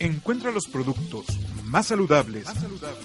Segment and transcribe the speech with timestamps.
[0.00, 1.26] Encuentra los productos
[1.66, 2.46] más saludables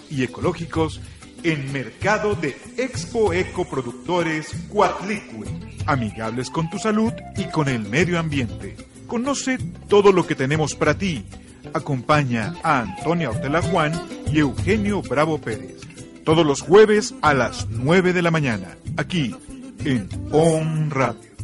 [0.09, 1.01] y ecológicos
[1.43, 5.45] en Mercado de Expo Ecoproductores Cuatlicue.
[5.85, 8.77] Amigables con tu salud y con el medio ambiente.
[9.07, 9.57] Conoce
[9.89, 11.25] todo lo que tenemos para ti.
[11.73, 13.91] Acompaña a Antonia Ortela Juan
[14.32, 15.82] y Eugenio Bravo Pérez.
[16.23, 19.36] Todos los jueves a las 9 de la mañana, aquí
[19.84, 21.34] en On Radio.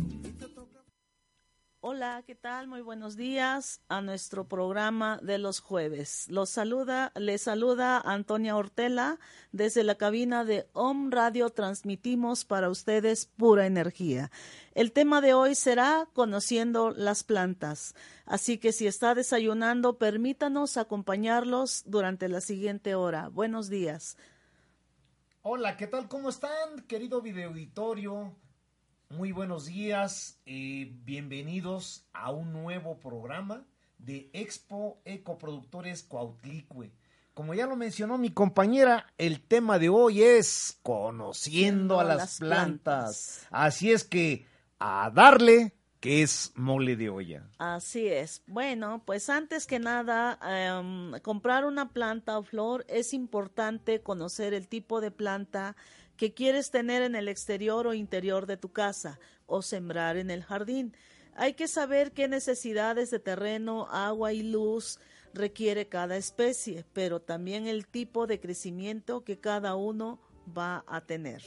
[2.02, 2.68] Hola, ¿qué tal?
[2.68, 6.26] Muy buenos días a nuestro programa de los jueves.
[6.30, 9.20] Los saluda, les saluda Antonia Ortela
[9.52, 11.52] desde la cabina de Om Radio.
[11.52, 14.32] Transmitimos para ustedes pura energía.
[14.74, 17.94] El tema de hoy será conociendo las plantas.
[18.26, 23.28] Así que si está desayunando, permítanos acompañarlos durante la siguiente hora.
[23.28, 24.18] Buenos días.
[25.44, 26.08] Hola, ¿qué tal?
[26.08, 28.36] ¿Cómo están, querido video auditorio?
[29.12, 33.66] Muy buenos días, eh, bienvenidos a un nuevo programa
[33.98, 36.94] de Expo Ecoproductores Cuautlicue.
[37.34, 43.46] Como ya lo mencionó mi compañera, el tema de hoy es conociendo a las, plantas.
[43.52, 44.46] Así es que
[44.80, 47.50] a darle que es mole de olla.
[47.60, 48.42] Así es.
[48.48, 54.70] Bueno, pues antes que nada, em, comprar una planta o flor es importante conocer el
[54.70, 55.76] tipo de planta
[56.22, 60.44] que quieres tener en el exterior o interior de tu casa o sembrar en el
[60.44, 60.96] jardín.
[61.36, 65.00] Hay que saber qué necesidades de terreno, agua y luz
[65.34, 70.20] requiere cada especie, pero también el tipo de crecimiento que cada uno
[70.56, 71.42] va a tener.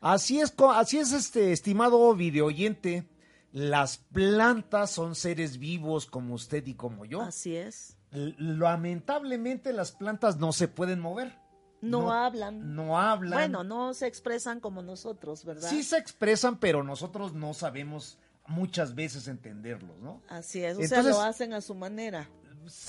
[0.00, 3.08] Así es, así es este estimado videoyente.
[3.52, 7.22] Las plantas son seres vivos como usted y como yo.
[7.22, 7.96] Así es.
[8.10, 11.38] Lamentablemente las plantas no se pueden mover.
[11.80, 12.74] No, hablan.
[12.74, 13.38] No hablan.
[13.38, 15.68] Bueno, no se expresan como nosotros, ¿verdad?
[15.68, 20.22] Sí se expresan, pero nosotros no sabemos muchas veces entenderlos, ¿no?
[20.28, 22.28] Así es, o sea, lo hacen a su manera.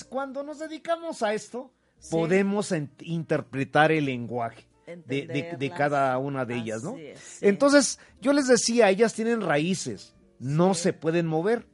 [0.10, 1.72] Cuando nos dedicamos a esto,
[2.10, 4.68] podemos interpretar el lenguaje
[5.06, 6.98] de, cada una de ellas, ¿no?
[7.42, 11.68] Entonces, yo les decía, ellas tienen raíces, no se pueden mover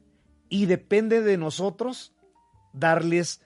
[0.48, 2.12] y depende de nosotros
[2.72, 3.40] darles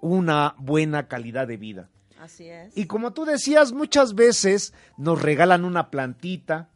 [0.00, 1.90] una buena calidad de vida.
[2.22, 2.76] Así es.
[2.78, 6.68] Y como tú decías, muchas veces nos regalan una plantita.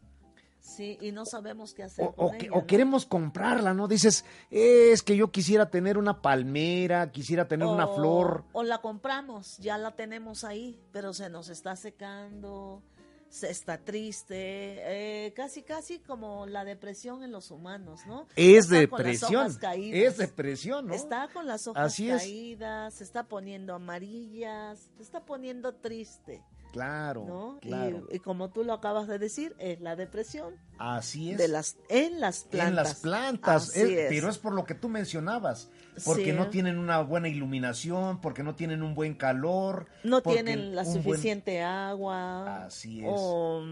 [0.59, 2.05] Sí, y no sabemos qué hacer.
[2.17, 3.87] O, o queremos comprarla, ¿no?
[3.87, 8.43] Dices, es que yo quisiera tener una palmera, quisiera tener una flor.
[8.51, 12.83] O la compramos, ya la tenemos ahí, pero se nos está secando
[13.29, 18.27] se está triste, eh, casi casi como la depresión en los humanos, ¿no?
[18.35, 20.93] Es depresión, es depresión, ¿no?
[20.93, 26.43] Está con las hojas caídas, se está poniendo amarillas, se está poniendo triste.
[26.71, 28.07] Claro, claro.
[28.11, 30.55] Y, como tú lo acabas de decir, es la depresión.
[30.77, 31.37] Así es.
[31.37, 32.69] De las, en las plantas.
[32.69, 35.69] En las plantas, pero es por lo que tú mencionabas,
[36.05, 39.87] porque no tienen una buena iluminación, porque no tienen un buen calor.
[40.03, 42.65] No tienen la suficiente agua.
[42.65, 43.09] Así es.
[43.09, 43.63] O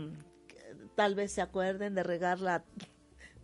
[0.96, 2.64] tal vez se acuerden de regarla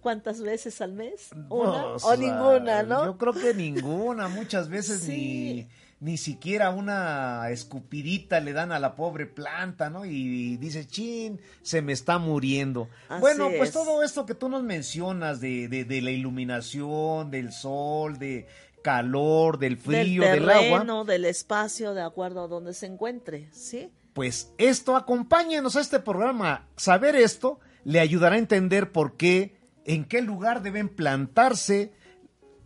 [0.01, 1.29] ¿Cuántas veces al mes?
[1.49, 3.05] ¿Una o, ninguna, no?
[3.05, 5.67] Yo creo que ninguna, muchas veces ni
[6.01, 10.03] ni siquiera una escupidita le dan a la pobre planta, ¿no?
[10.03, 12.89] Y dice, chin, se me está muriendo.
[13.19, 18.47] bueno, pues todo esto que tú nos mencionas de, de, la iluminación, del sol, de
[18.81, 23.89] calor, del frío, del, terreno, del espacio, de acuerdo a donde se encuentre, ¿sí?
[24.13, 26.67] Pues esto, acompáñenos a este programa.
[26.75, 29.55] Saber esto le ayudará a entender por qué,
[29.85, 31.93] en qué lugar deben plantarse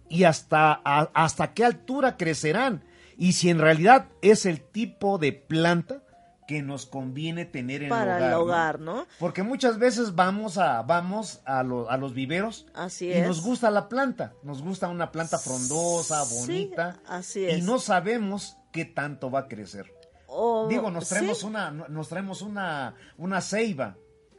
[0.10, 2.84] y hasta, hasta qué altura crecerán
[3.18, 6.04] y si en realidad es el tipo de planta
[6.48, 9.08] que nos conviene tener en Para el hogar, ¿no?
[9.20, 11.64] Porque muchas veces vamos a vamos a, a
[11.98, 17.46] los viveros así y nos gusta la planta, nos gusta una planta frondosa, bonita, así
[17.46, 17.60] es.
[17.60, 19.92] y no sabemos qué tanto va a crecer.
[20.70, 23.96] Digo, nos traemos una nos traemos una una ceiba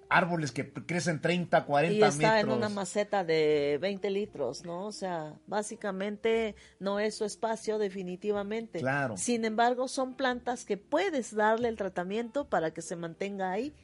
[0.08, 2.14] árboles que crecen 30, 40 metros.
[2.14, 4.86] Y está en una maceta de 20 litros, ¿no?
[4.86, 8.80] O sea, básicamente no es su espacio definitivamente.
[8.80, 9.16] Claro.
[9.16, 13.74] Sin embargo, son plantas que puedes darle el tratamiento para que se mantenga ahí.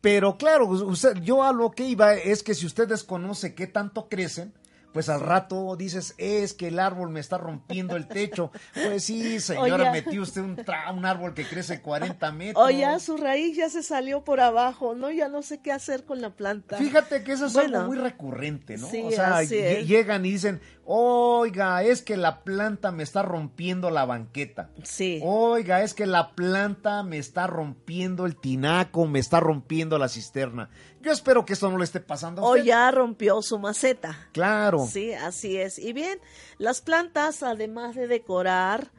[0.00, 4.08] Pero claro, usted, yo a lo que iba es que si usted desconoce qué tanto
[4.08, 4.54] crecen,
[4.96, 8.50] pues al rato dices, es que el árbol me está rompiendo el techo.
[8.86, 10.56] Pues sí, señora, metió usted un,
[10.94, 12.64] un, árbol que crece 40 metros.
[12.64, 15.10] O ya su raíz ya se salió por abajo, ¿no?
[15.10, 16.78] Ya no sé qué hacer con la planta.
[16.78, 18.86] Fíjate que eso es algo muy recurrente, ¿no?
[18.86, 24.70] o sea, llegan y dicen, oiga, es que la planta me está rompiendo la banqueta.
[24.84, 25.20] Sí.
[25.22, 30.70] Oiga, es que la planta me está rompiendo el tinaco, me está rompiendo la cisterna.
[31.06, 32.62] Yo espero que eso no le esté pasando a usted.
[32.62, 34.28] O ya rompió su maceta.
[34.32, 34.88] Claro.
[34.90, 35.78] Sí, así es.
[35.78, 36.18] Y bien,
[36.58, 38.90] las plantas, además de decorar,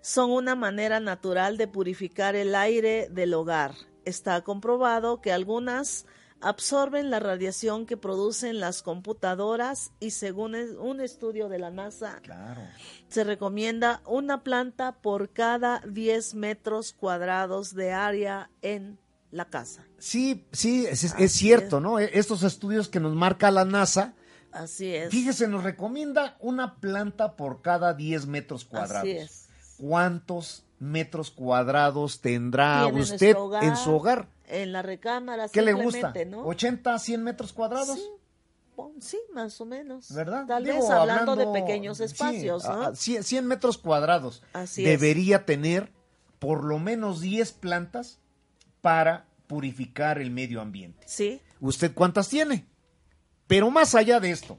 [0.00, 3.76] son una manera natural de purificar el aire del hogar.
[4.04, 6.04] Está comprobado que algunas
[6.40, 12.20] absorben la radiación que producen las computadoras y según un estudio de la NASA,
[13.06, 18.98] se recomienda una planta por cada 10 metros cuadrados de área en
[19.32, 19.84] la casa.
[19.98, 21.98] Sí, sí, es, cierto, ¿no?
[21.98, 24.14] E, estos estudios que nos marca la NASA.
[24.52, 25.10] Así es.
[25.10, 29.08] Fíjese, nos recomienda una planta por cada 10 metros cuadrados.
[29.08, 29.48] Así es.
[29.78, 34.28] ¿Cuántos metros cuadrados tendrá usted en su hogar?
[34.46, 36.12] En la recámara, ¿Qué le gusta?
[36.26, 36.44] ¿no?
[36.44, 37.98] ¿80, 100 metros cuadrados?
[39.00, 39.18] Sí.
[39.32, 40.12] más o menos.
[40.12, 40.44] ¿Verdad?
[40.46, 42.94] Tal vez hablando, de pequeños espacios, ¿no?
[42.94, 44.42] 100, metros cuadrados.
[44.52, 45.90] Así Debería tener
[46.38, 48.18] por lo menos 10 plantas
[48.82, 51.02] para purificar el medio ambiente.
[51.06, 51.40] Sí.
[51.60, 52.66] ¿Usted cuántas tiene?
[53.46, 54.58] Pero más allá de esto,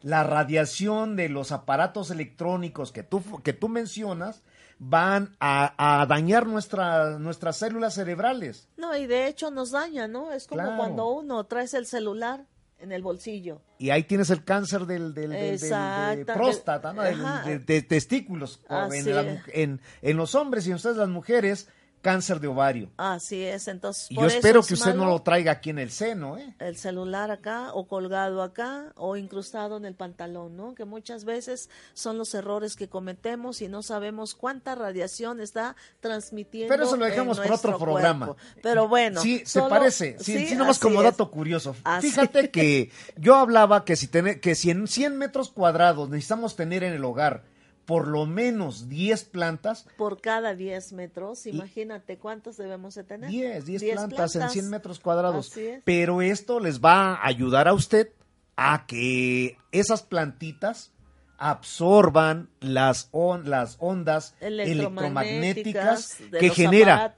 [0.00, 4.42] la radiación de los aparatos electrónicos que tú, que tú mencionas
[4.78, 8.68] van a, dañar nuestra, nuestras células cerebrales.
[8.76, 10.32] No, y de hecho nos daña, ¿no?
[10.32, 12.46] Es como cuando uno traes el celular
[12.78, 13.62] en el bolsillo.
[13.78, 17.02] Y ahí tienes el cáncer del, del, de próstata, ¿no?
[17.02, 21.68] de, testículos en, en, los hombres y en ustedes las mujeres
[22.04, 22.90] cáncer de ovario.
[22.98, 24.10] Así es, entonces.
[24.10, 26.54] Y yo espero que usted no lo traiga aquí en el seno, ¿eh?
[26.58, 30.74] El celular acá, o colgado acá, o incrustado en el pantalón, ¿no?
[30.74, 36.68] Que muchas veces son los errores que cometemos y no sabemos cuánta radiación está transmitiendo.
[36.68, 38.36] Pero eso lo dejamos por otro programa.
[38.62, 39.22] Pero bueno.
[39.22, 40.18] Sí, se parece.
[40.20, 41.74] Sí, sí, nomás como dato curioso.
[42.02, 46.84] Fíjate que yo hablaba que si, tener, que si en 100 metros cuadrados necesitamos tener
[46.84, 47.53] en el hogar
[47.86, 49.86] por lo menos 10 plantas.
[49.96, 53.30] Por cada 10 metros, imagínate cuántos debemos de tener.
[53.30, 55.52] 10, 10 plantas, en 100 metros cuadrados.
[55.84, 58.10] Pero esto les va a ayudar a usted
[58.56, 60.92] a que esas plantitas
[61.38, 63.10] absorban las,
[63.44, 67.14] las ondas electromagnéticas, que genera.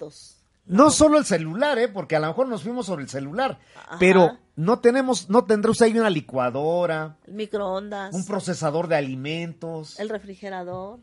[0.66, 1.88] No solo el celular, ¿eh?
[1.88, 3.58] porque a lo mejor nos fuimos sobre el celular,
[4.00, 9.98] pero no tenemos, no tendrá usted ahí una licuadora, el microondas, un procesador de alimentos,
[10.00, 10.98] el refrigerador.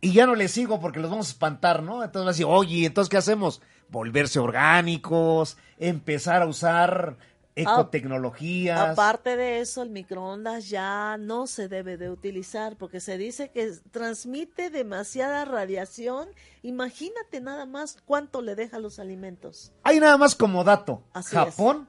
[0.00, 2.04] Y ya no le sigo porque los vamos a espantar, ¿no?
[2.04, 3.60] Entonces va a decir, oye, entonces ¿qué hacemos?
[3.88, 7.16] Volverse orgánicos, empezar a usar
[7.62, 8.78] ecotecnologías.
[8.90, 13.72] Aparte de eso, el microondas ya no se debe de utilizar porque se dice que
[13.90, 16.28] transmite demasiada radiación.
[16.62, 19.72] Imagínate nada más cuánto le deja los alimentos.
[19.82, 21.02] Hay nada más como dato.
[21.12, 21.88] Japón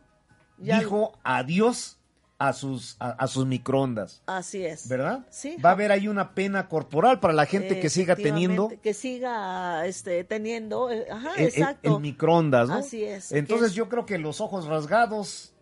[0.57, 1.99] dijo adiós
[2.39, 4.23] a sus, a, sus microondas.
[4.25, 4.87] Así es.
[4.87, 5.27] ¿Verdad?
[5.29, 5.57] Sí.
[5.63, 8.71] Va a haber ahí una pena corporal para la gente que siga teniendo.
[8.81, 10.89] Que siga este, teniendo.
[10.89, 11.97] Eh, ajá, exacto.
[11.97, 12.75] El, microondas, ¿no?
[12.75, 13.33] Así es.
[13.33, 15.53] Entonces yo creo que los ojos rasgados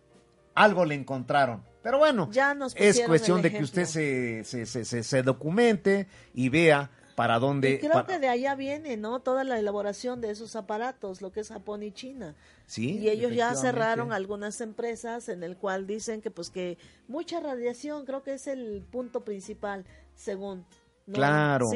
[0.62, 1.62] algo le encontraron.
[1.82, 2.28] Pero bueno,
[2.74, 7.70] es cuestión de que usted se, se, se, se, documente y vea para dónde.
[7.70, 9.20] Y creo que de allá viene, ¿no?
[9.20, 12.34] Toda la elaboración de esos aparatos, lo que es Japón y China.
[12.66, 12.98] Sí.
[12.98, 18.04] Y ellos ya cerraron algunas empresas en el cual dicen que, pues, que mucha radiación,
[18.04, 19.84] creo que es el punto principal,
[20.14, 20.64] según.
[21.10, 21.70] Claro,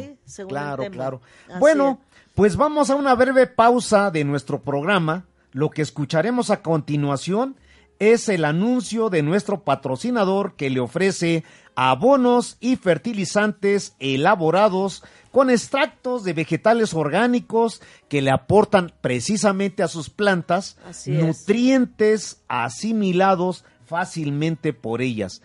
[0.47, 1.21] claro, claro.
[1.59, 2.01] bueno,
[2.35, 5.27] pues vamos a una breve pausa de nuestro programa.
[5.53, 7.57] Lo que escucharemos a continuación
[8.03, 11.45] es el anuncio de nuestro patrocinador que le ofrece
[11.77, 20.11] abonos y fertilizantes elaborados con extractos de vegetales orgánicos que le aportan precisamente a sus
[20.11, 25.41] plantas nutrientes asimilados fácilmente por ellas,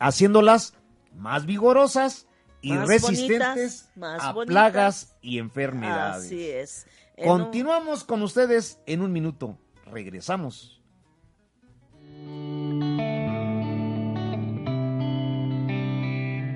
[0.00, 0.74] haciéndolas
[1.16, 2.26] más vigorosas
[2.60, 6.26] y resistentes a plagas y enfermedades.
[6.26, 6.86] Así es.
[7.22, 9.56] Continuamos con ustedes en un minuto.
[9.86, 10.83] Regresamos.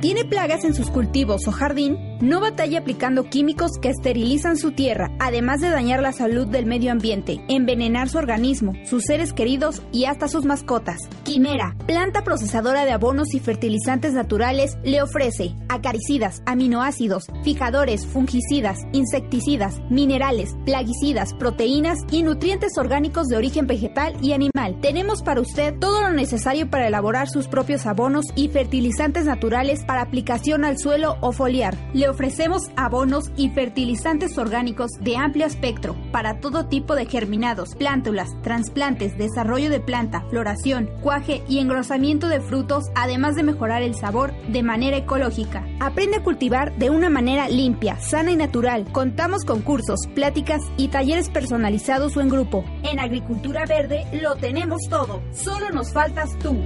[0.00, 2.07] ¿Tiene plagas en sus cultivos o jardín?
[2.20, 6.90] No batalla aplicando químicos que esterilizan su tierra, además de dañar la salud del medio
[6.90, 10.98] ambiente, envenenar su organismo, sus seres queridos y hasta sus mascotas.
[11.22, 19.80] Quimera, planta procesadora de abonos y fertilizantes naturales, le ofrece acaricidas, aminoácidos, fijadores, fungicidas, insecticidas,
[19.88, 24.80] minerales, plaguicidas, proteínas y nutrientes orgánicos de origen vegetal y animal.
[24.80, 30.02] Tenemos para usted todo lo necesario para elaborar sus propios abonos y fertilizantes naturales para
[30.02, 31.76] aplicación al suelo o foliar.
[32.10, 39.16] Ofrecemos abonos y fertilizantes orgánicos de amplio espectro para todo tipo de germinados, plántulas, trasplantes,
[39.18, 44.62] desarrollo de planta, floración, cuaje y engrosamiento de frutos, además de mejorar el sabor de
[44.62, 45.66] manera ecológica.
[45.80, 48.86] Aprende a cultivar de una manera limpia, sana y natural.
[48.92, 52.64] Contamos con cursos, pláticas y talleres personalizados o en grupo.
[52.82, 55.22] En Agricultura Verde lo tenemos todo.
[55.32, 56.56] Solo nos faltas tú.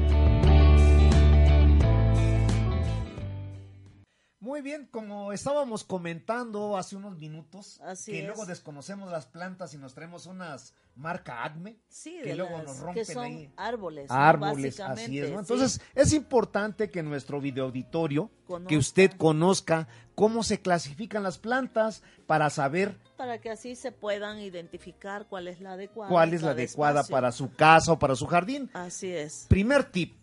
[4.52, 8.26] Muy bien, como estábamos comentando hace unos minutos, Así que es.
[8.26, 12.76] luego desconocemos las plantas y nos traemos unas marca Acme, Sí, que luego las nos
[12.76, 13.50] que rompen son ahí.
[13.56, 14.10] árboles.
[14.10, 14.14] ¿no?
[14.14, 15.30] árboles, así es.
[15.30, 15.36] ¿no?
[15.36, 15.40] sí.
[15.54, 18.76] Entonces, es importante que nuestro video auditorio, que Conozca.
[18.76, 25.28] usted conozca cómo se clasifican las plantas para saber para que así se puedan identificar
[25.30, 26.10] cuál es la adecuada.
[26.10, 27.14] cuál es la adecuada espacio.
[27.14, 28.68] para su casa o para su jardín.
[28.74, 29.46] Así es.
[29.48, 30.14] Primer tip,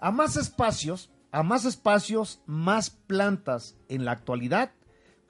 [0.00, 4.72] a más espacios, a más espacios, más plantas en la actualidad,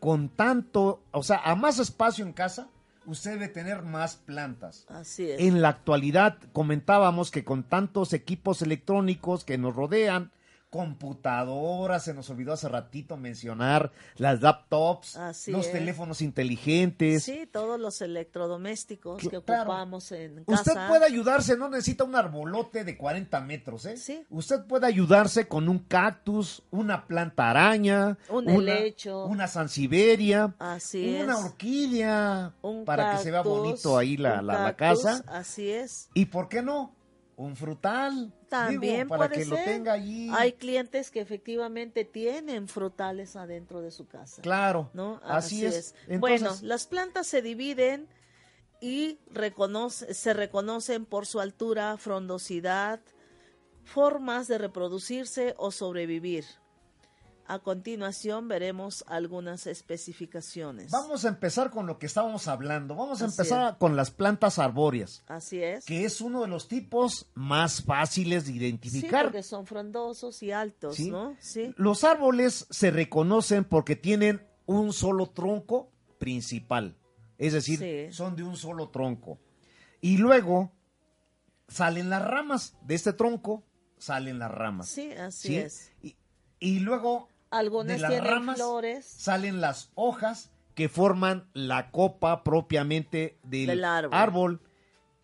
[0.01, 2.69] con tanto, o sea, a más espacio en casa,
[3.07, 4.87] usted debe tener más plantas.
[4.89, 5.41] Así es.
[5.41, 10.31] En la actualidad comentábamos que con tantos equipos electrónicos que nos rodean,
[10.71, 15.73] computadoras, se nos olvidó hace ratito mencionar las laptops, Así los es.
[15.73, 17.25] teléfonos inteligentes.
[17.25, 19.63] Sí, todos los electrodomésticos que claro.
[19.63, 20.61] ocupamos en casa.
[20.73, 23.97] Usted puede ayudarse, no necesita un arbolote de 40 metros, ¿eh?
[23.97, 24.25] Sí.
[24.31, 29.25] Usted puede ayudarse con un cactus, una planta araña, Un una, helecho.
[29.27, 31.45] una sansevieria, Así una es.
[31.45, 35.23] orquídea, Un para que se vea bonito ahí la, la- la casa.
[35.29, 36.09] Así es.
[36.15, 36.95] ¿Y por qué no?
[37.39, 38.35] Un frutal.
[38.49, 40.29] También digo, para puede que lo tenga allí.
[40.35, 44.43] Hay clientes que efectivamente tienen frutales adentro de su casa.
[44.43, 45.21] Claro, ¿no?
[45.23, 45.95] así, es.
[46.09, 48.09] Entonces, bueno, las plantas se dividen
[48.81, 53.01] y reconoce- se reconocen por su altura, frondosidad,
[53.85, 56.45] formas de reproducirse o sobrevivir.
[57.51, 60.91] A continuación veremos algunas especificaciones.
[60.91, 62.95] vamos a empezar con lo que estábamos hablando.
[62.95, 65.87] Vamos a Así empezar con las plantas arbóreas, Así es.
[65.87, 69.25] que es uno de los tipos más fáciles de Sí, identificar.
[69.25, 71.11] porque son frondosos y altos, Sí.
[71.11, 71.37] ¿no?
[71.41, 71.73] Sí.
[71.79, 76.99] Los árboles se reconocen porque tienen un solo tronco principal,
[77.39, 78.13] es decir, Sí.
[78.15, 79.39] son de un solo tronco.
[80.03, 80.71] Y luego
[81.67, 83.65] salen las ramas de este tronco,
[83.97, 84.89] salen las ramas.
[84.89, 85.57] Sí, así ¿sí?
[85.57, 85.93] es.
[86.03, 86.17] Y,
[86.61, 89.07] y luego Algunas de las tienen ramas flores.
[89.07, 94.61] salen las hojas que forman la copa propiamente del, Del árbol.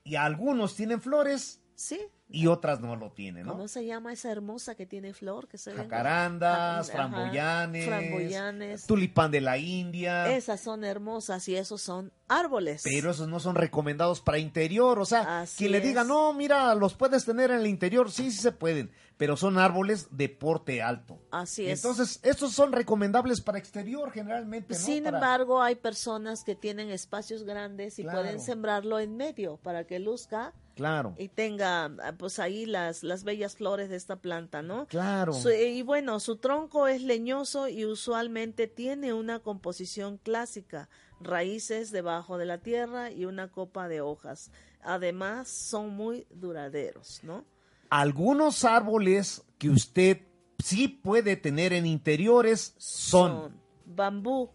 [0.02, 2.00] Y algunos tienen flores Sí.
[2.28, 3.52] Y otras no lo tienen, ¿no?
[3.52, 5.46] ¿Cómo se llama esa hermosa que tiene flor?
[5.46, 10.34] Que se ven Jacarandas, Ajá, framboyanes, tulipán de la India.
[10.34, 12.82] Esas son hermosas y esos son árboles.
[12.82, 16.74] Pero esos no son recomendados para interior, o sea, Así quien le diga, no, mira,
[16.74, 20.82] los puedes tener en el interior, sí, sí se pueden, pero son árboles de porte
[20.82, 21.20] alto.
[21.30, 21.84] Así es.
[21.84, 24.80] Entonces, estos son recomendables para exterior generalmente, ¿no?
[24.80, 28.22] Sin Para- embargo, hay personas que tienen espacios grandes y Claro.
[28.22, 33.22] pueden sembrarlo en medio para que luzca Claro, y tenga ah, pues ahí las, las
[33.22, 34.86] bellas flores de esta planta, ¿no?
[34.86, 35.32] claro.
[35.32, 40.88] Su- y bueno, su tronco es leñoso y usualmente tiene una composición clásica,
[41.20, 44.50] raíces debajo de la tierra y una copa de hojas.
[44.82, 47.44] Además, son muy duraderos, ¿no?
[47.88, 50.22] Algunos árboles que usted
[50.58, 54.50] sí puede tener en interiores son, bambú,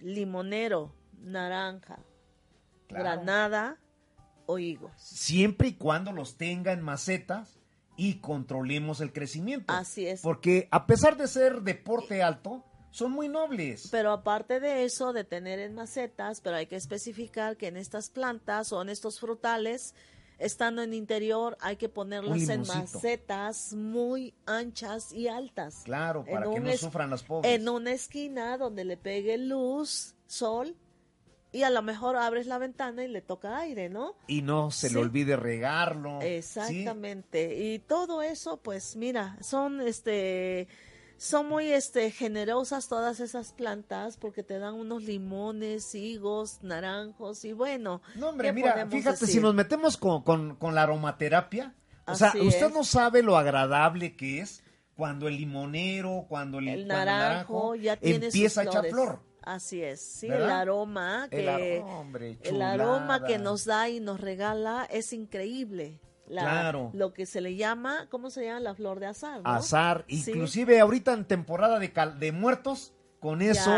[0.00, 1.98] limonero, naranja,
[2.88, 3.04] Claro.
[3.04, 3.78] granada
[4.46, 4.92] o higos.
[4.96, 7.58] siempre y cuando los tenga en macetas
[7.96, 9.72] y controlemos el crecimiento.
[9.72, 10.20] Así es.
[10.20, 13.88] Porque a pesar de ser de porte alto, son muy nobles.
[13.90, 18.10] Pero aparte de eso, de tener en macetas, pero hay que especificar que en estas
[18.10, 19.94] plantas o en estos frutales,
[20.38, 25.82] estando en interior, hay que ponerlas en macetas muy anchas y altas.
[25.84, 27.52] Claro, para que no sufran las pobres.
[27.52, 30.74] En una esquina donde le pegue luz, sol,
[31.56, 34.14] y a lo mejor abres la ventana y le toca aire, ¿no?
[34.26, 34.94] Y no se Sí.
[34.94, 36.18] le olvide regarlo.
[36.20, 36.26] ¿sí?
[36.28, 37.56] Exactamente.
[37.72, 40.68] Y todo eso, pues mira, son este
[41.18, 47.52] son muy este generosas todas esas plantas porque te dan unos limones, higos, naranjos y
[47.52, 48.02] bueno.
[48.16, 51.74] No, hombre, ¿qué mira, fíjate, si nos metemos con, con- con la aromaterapia,
[52.06, 52.72] o sea, usted es.
[52.74, 54.62] no sabe lo agradable que es
[54.94, 59.20] cuando el limonero, cuando el, el cuando el naranjo ya tiene empieza a echar flor.
[59.46, 60.46] Así es, sí, ¿Verdad?
[60.48, 61.48] el aroma El que
[61.80, 66.00] ar- hombre, el aroma que nos da y nos regala es increíble.
[66.28, 66.90] La- Claro.
[66.92, 68.58] Lo que se le llama, ¿cómo se llama?
[68.58, 69.40] La flor de azar.
[69.42, 69.48] ¿no?
[69.48, 70.24] Azar, Sí.
[70.32, 73.70] inclusive ahorita en temporada de, cal- de muertos, con eso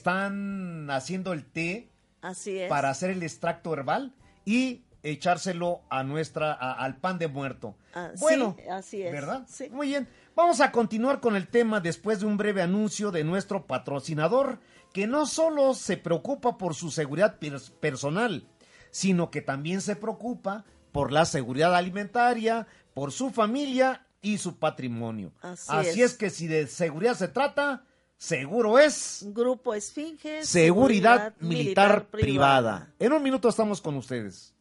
[0.00, 1.90] están haciendo el té
[2.22, 2.68] Así es.
[2.68, 4.14] para hacer el extracto herbal
[4.44, 7.74] y echárselo a nuestra a- al pan de muerto.
[7.94, 9.42] Ah, sí, bueno, así es, ¿verdad?
[9.48, 9.68] sí.
[9.70, 10.06] Muy bien.
[10.36, 14.60] Vamos a continuar con el tema después de un breve anuncio de nuestro patrocinador,
[14.92, 18.44] que no solo se preocupa por su seguridad pers- personal,
[18.90, 25.32] sino que también se preocupa por la seguridad alimentaria, por su familia y su patrimonio.
[25.42, 26.12] Así es.
[26.12, 26.14] es.
[26.14, 27.84] que si de seguridad se trata,
[28.18, 30.44] seguro es Grupo Esfinge.
[30.44, 32.92] seguridad, militar, privada.
[32.98, 34.52] En un minuto estamos con ustedes.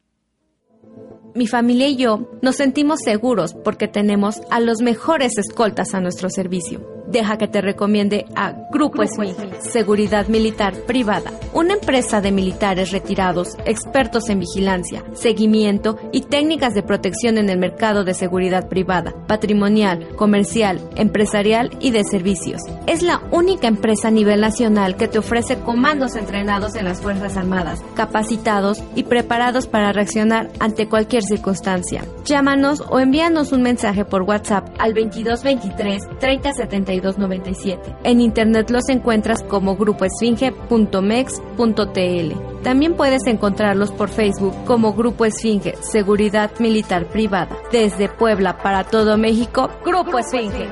[1.36, 6.29] Mi familia y yo nos sentimos seguros porque tenemos a los mejores escoltas a nuestro
[6.29, 6.99] servicio.
[7.09, 13.57] Deja que te recomiende a Grupo Esfinge, Seguridad Militar Privada, una empresa de militares retirados,
[13.65, 20.07] expertos en vigilancia, seguimiento y técnicas de protección en el mercado de seguridad privada, patrimonial,
[20.17, 22.61] comercial, empresarial y de servicios.
[22.85, 27.37] Es la única empresa a nivel nacional que te ofrece comandos entrenados en las Fuerzas
[27.37, 32.03] Armadas, capacitados y preparados para reaccionar ante cualquier circunstancia.
[32.25, 37.96] Llámanos o envíanos un mensaje por WhatsApp al 2223 3072 97.
[38.03, 42.62] En internet los encuentras como grupoesfinge.mex.tl.
[42.63, 47.56] También puedes encontrarlos por Facebook como Grupo Esfinge Seguridad Militar Privada.
[47.72, 50.68] Desde Puebla para todo México, Grupo Esfinge.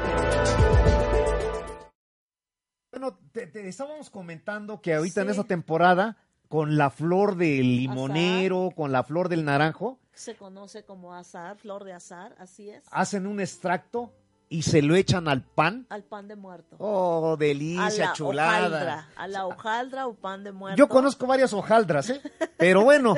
[2.92, 6.18] Bueno, te, te estábamos comentando que ahorita en esa temporada,
[6.48, 11.84] con la flor del limonero, con la flor del naranjo, Se conoce como azar, flor
[11.84, 12.84] de azar, así es.
[12.92, 14.12] hacen un extracto
[14.50, 15.86] y se lo echan al pan.
[15.90, 16.78] Al pan de muerto.
[16.80, 18.58] Oh, a delicia, la chulada.
[18.68, 20.78] hojaldra, a la hojaldra o pan de muerto.
[20.78, 22.22] Yo conozco varias hojaldras, ¿eh?
[22.56, 23.16] Pero bueno,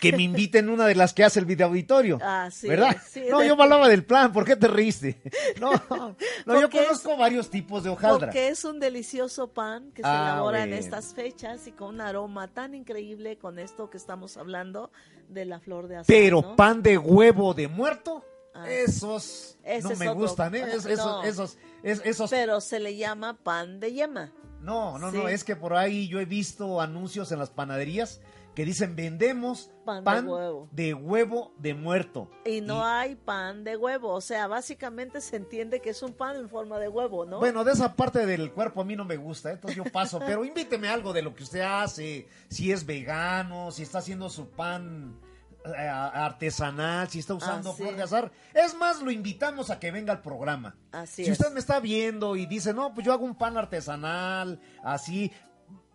[0.00, 2.18] que me inviten una de las que hace el video auditorio.
[2.22, 2.96] Así ¿Verdad?
[2.96, 5.20] es, sí, no, de- yo me hablaba del plan, ¿por qué te reíste?
[5.60, 6.16] No, no, yo
[6.62, 8.28] Porque es- conozco varios tipos de hojaldra.
[8.28, 10.82] Porque es un delicioso pan que se Ah, elabora en bueno.
[10.82, 14.90] estas fechas y con un aroma tan increíble con esto que estamos hablando
[15.28, 16.06] de la flor de azar.
[16.06, 16.56] Pero ¿no?
[16.56, 18.68] pan de huevo de muerto, Ah.
[18.70, 20.14] esos no me otro.
[20.20, 20.62] gustan, ¿eh?
[20.74, 21.22] Es- esos, No.
[21.24, 24.32] esos, es- esos, Pero se le llama pan de yema.
[24.60, 28.20] no, no, no, es que por ahí yo he visto anuncios en las panaderías
[28.54, 30.68] que dicen vendemos Pan pan, de huevo.
[30.72, 32.28] de huevo de muerto.
[32.44, 34.10] Y no hay pan de huevo.
[34.12, 37.38] O sea, básicamente se entiende que es un pan en forma de huevo, ¿no?
[37.38, 39.52] Bueno, de esa parte del cuerpo a mí no me gusta, ¿eh?
[39.54, 43.84] entonces yo paso, pero invíteme algo de lo que usted hace, si es vegano, si
[43.84, 45.16] está haciendo su pan
[45.64, 48.30] artesanal, si está usando Así flor de azar.
[48.54, 50.76] Es más, lo invitamos a que venga al programa.
[50.92, 51.38] Así si es.
[51.40, 55.30] usted me está viendo y dice, no, pues yo hago un pan artesanal, así,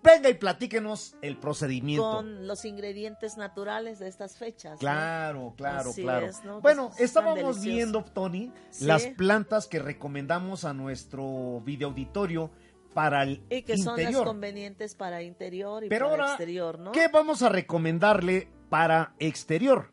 [0.04, 2.10] venga y platíquenos el procedimiento.
[2.12, 4.74] con los ingredientes naturales de estas fechas.
[4.74, 4.78] ¿no?
[4.80, 6.28] Claro, claro, Así claro.
[6.28, 6.62] es, ¿no?
[6.62, 8.86] Bueno, es estábamos viendo, Tony, Sí.
[8.86, 12.52] las plantas que recomendamos a nuestro video auditorio
[12.94, 14.26] para el Y que son las interior.
[14.26, 16.92] convenientes para interior y Pero para ahora, exterior, ¿no?
[16.94, 19.90] ¿qué vamos a recomendarle para exterior?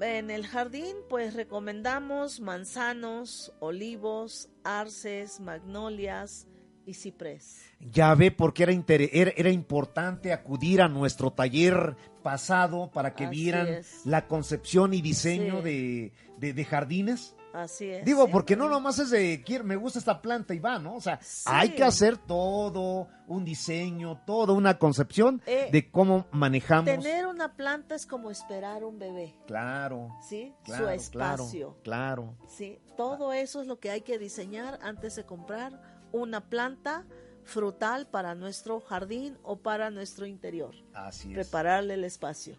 [0.00, 6.48] En el jardín, pues recomendamos manzanos, olivos, arces, magnolias
[6.84, 7.62] y ciprés.
[7.78, 8.72] Ya ve por qué era,
[9.12, 11.94] era, era importante acudir a nuestro taller
[12.24, 14.04] pasado para que Así vieran es.
[14.04, 15.64] la concepción y diseño Sí.
[15.64, 17.36] de, de- de jardines.
[17.54, 18.04] Así es.
[18.04, 20.96] Digo, porque no nomás es de, me gusta esta planta y va, ¿no?
[20.96, 21.44] O sea, Sí.
[21.46, 26.86] hay que hacer todo, un diseño, toda una concepción Eh, de cómo manejamos.
[26.86, 30.52] Tener una planta es como esperar un bebé, Claro, ¿sí?
[30.64, 31.78] claro, Su espacio.
[31.84, 32.48] Claro, claro.
[32.48, 37.04] Sí, todo eso es lo que hay que diseñar antes de comprar una planta
[37.44, 40.74] frutal para nuestro jardín o para nuestro interior.
[40.92, 41.34] Así es.
[41.34, 42.56] Prepararle el espacio.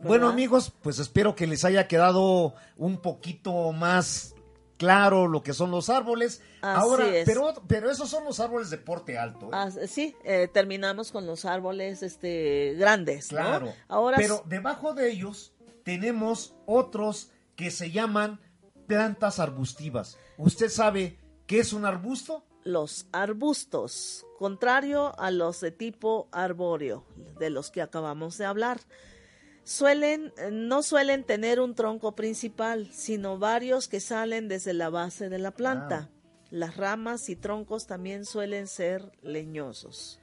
[0.00, 4.33] Bueno, amigos, pues espero que les haya quedado un poquito más
[4.84, 6.42] claro lo que son los árboles.
[6.60, 7.26] Así Ahora, es.
[7.26, 9.46] pero, pero esos son los árboles de porte alto.
[9.46, 9.50] ¿eh?
[9.52, 13.38] Ah, sí, eh, terminamos con los árboles este, grandes, ¿no?
[13.38, 13.72] Claro.
[13.88, 15.52] Ahora Pero debajo de ellos
[15.84, 18.40] tenemos otros que se llaman
[18.86, 20.18] plantas arbustivas.
[20.36, 22.44] ¿Usted sabe qué es un arbusto?
[22.64, 27.04] los arbustos, contrario a los de tipo arbóreo,
[27.38, 28.80] de los que acabamos de hablar.
[29.64, 35.28] Suelen, eh, no suelen tener un tronco principal, sino varios que salen desde la base
[35.28, 36.10] de la planta.
[36.50, 40.20] Las ramas y troncos también suelen ser leñosos.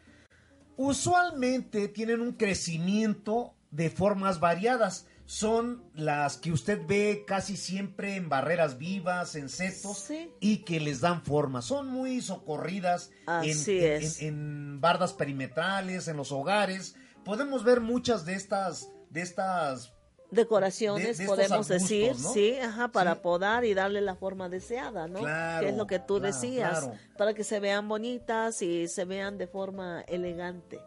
[0.78, 5.06] Usualmente tienen un crecimiento de formas variadas.
[5.26, 10.30] Son las que usted ve casi siempre en barreras vivas, en setos, Sí.
[10.40, 11.62] y que les dan forma.
[11.62, 14.22] Son muy socorridas en, Así en- es.
[14.22, 16.96] en- en bardas perimetrales, en los hogares.
[17.24, 19.94] Podemos ver muchas de estas, de estas
[20.32, 22.32] Decoraciones, De- de estos podemos arbustos, decir, ¿no?
[22.34, 23.20] sí, ajá, para Sí.
[23.22, 25.20] podar y darle la forma deseada, ¿no?
[25.20, 26.98] Claro, que es lo que tú claro, decías, claro.
[27.18, 30.80] para que se vean bonitas y se vean de forma elegante.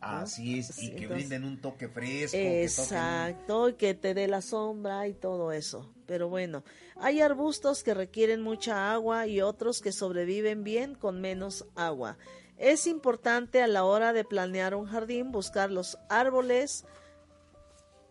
[0.00, 2.32] así es, Sí, y que entonces- brinden un toque fresco.
[2.38, 5.92] que Exacto, y que te dé la sombra y todo eso.
[6.06, 6.62] Pero bueno,
[6.96, 12.16] hay arbustos que requieren mucha agua y otros que sobreviven bien con menos agua.
[12.56, 16.84] Es importante a la hora de planear un jardín buscar los árboles,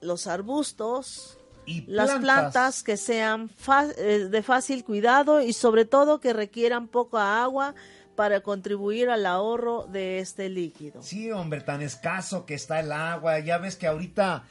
[0.02, 3.50] los arbustos, y las plantas que sean
[3.98, 7.74] eh, de fácil cuidado y sobre todo que requieran poca agua
[8.16, 11.02] para contribuir al ahorro de este líquido.
[11.02, 13.40] Sí, hombre, tan escaso que está el agua.
[13.40, 14.44] Ya ves que ahorita.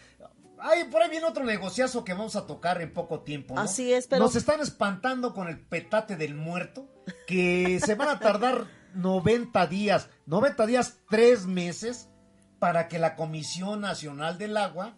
[0.59, 3.55] Ay, por ahí viene otro negociazo que vamos a tocar en poco tiempo.
[3.55, 3.61] ¿no?
[3.61, 6.89] Así es, pero- Nos están espantando con el petate del muerto.
[7.27, 12.09] Que se van a tardar 90 días, 90 días, tres meses,
[12.59, 14.97] para que la Comisión Nacional del Agua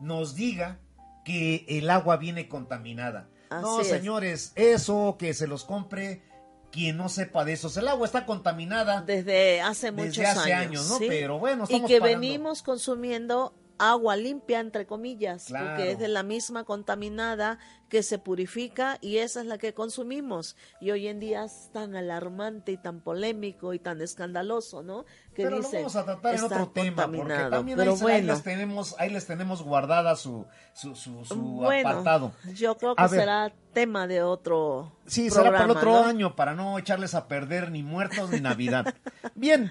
[0.00, 0.78] nos diga
[1.24, 3.28] que el agua viene contaminada.
[3.50, 3.88] no, es.
[3.88, 6.22] señores, eso que se los compre
[6.70, 7.70] quien no sepa de eso.
[7.78, 10.66] El agua está contaminada Desde hace muchos desde hace años.
[10.70, 10.98] años, ¿no?
[10.98, 11.06] ¿sí?
[11.08, 12.20] Pero bueno, y estamos que pagando.
[12.20, 15.68] venimos consumiendo agua limpia, entre comillas, Claro.
[15.68, 17.58] porque es de la misma contaminada
[17.88, 20.56] que se purifica y esa es la que consumimos.
[20.80, 25.04] Y hoy en día es tan alarmante y tan polémico y tan escandaloso, ¿no?
[25.34, 28.04] Que Pero lo dice, vamos a tratar en otro tema, porque también Pero ahí, se-
[28.04, 32.32] ahí bueno, les tenemos, ahí les tenemos guardada su, su, su, su bueno, apartado.
[32.54, 33.20] yo creo que A ver.
[33.20, 36.04] será tema de otro Sí, será para el otro ¿no?
[36.04, 38.94] año, para no echarles a perder ni muertos ni Navidad.
[39.34, 39.70] Bien,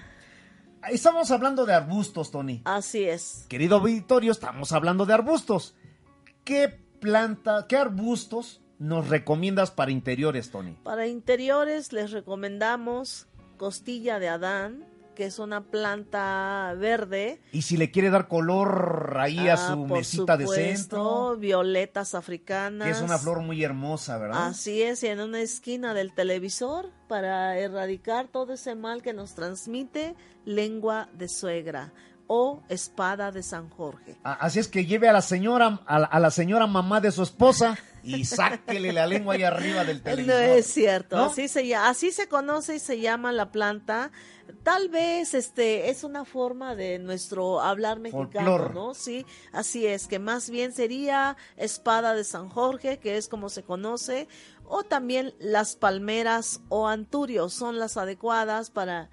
[0.90, 2.62] estamos hablando de arbustos, Tony.
[2.64, 3.46] Así es.
[3.48, 5.74] Querido auditorio, estamos hablando de arbustos.
[6.44, 10.76] ¿Qué planta, qué arbustos nos recomiendas para interiores, Tony?
[10.82, 17.40] Para interiores les recomendamos costilla de Adán, que es una planta verde.
[17.52, 22.86] Y si le quiere dar color ahí a Ah, su mesita de centro, violetas africanas.
[22.86, 24.46] que es una flor muy hermosa, ¿verdad?
[24.48, 29.34] Así es, y en una esquina del televisor para erradicar todo ese mal que nos
[29.34, 31.92] transmite lengua de suegra
[32.26, 34.16] o espada de San Jorge.
[34.22, 37.22] Así es que lleve a la señora, a la, a la señora mamá de su
[37.22, 40.42] esposa y sáquele la lengua ahí arriba del No televisor.
[40.42, 41.24] es cierto, ¿no?
[41.24, 44.10] así se así se conoce y se llama la planta.
[44.62, 48.74] Tal vez este es una forma de nuestro hablar mexicano, Folclor.
[48.74, 48.94] ¿no?
[48.94, 53.62] Sí, así es, que más bien sería espada de San Jorge, que es como se
[53.62, 54.28] conoce,
[54.66, 59.08] o también las palmeras o anturios son las adecuadas para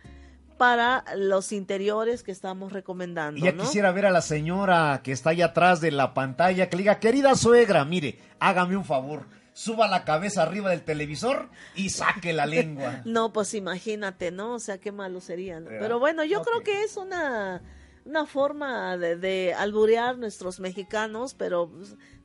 [0.62, 3.64] para los interiores que estamos recomendando, Y ya ¿no?
[3.64, 7.00] quisiera ver a la señora que está ahí atrás de la pantalla que le diga,
[7.00, 12.46] querida suegra, mire, hágame un favor, suba la cabeza arriba del televisor y saque la
[12.46, 13.02] lengua.
[13.06, 14.54] No, pues imagínate, ¿no?
[14.54, 15.60] O sea, qué malo sería.
[15.68, 17.64] Pero bueno, yo creo que es una,
[18.06, 21.72] una forma de, de alburear nuestros mexicanos, pero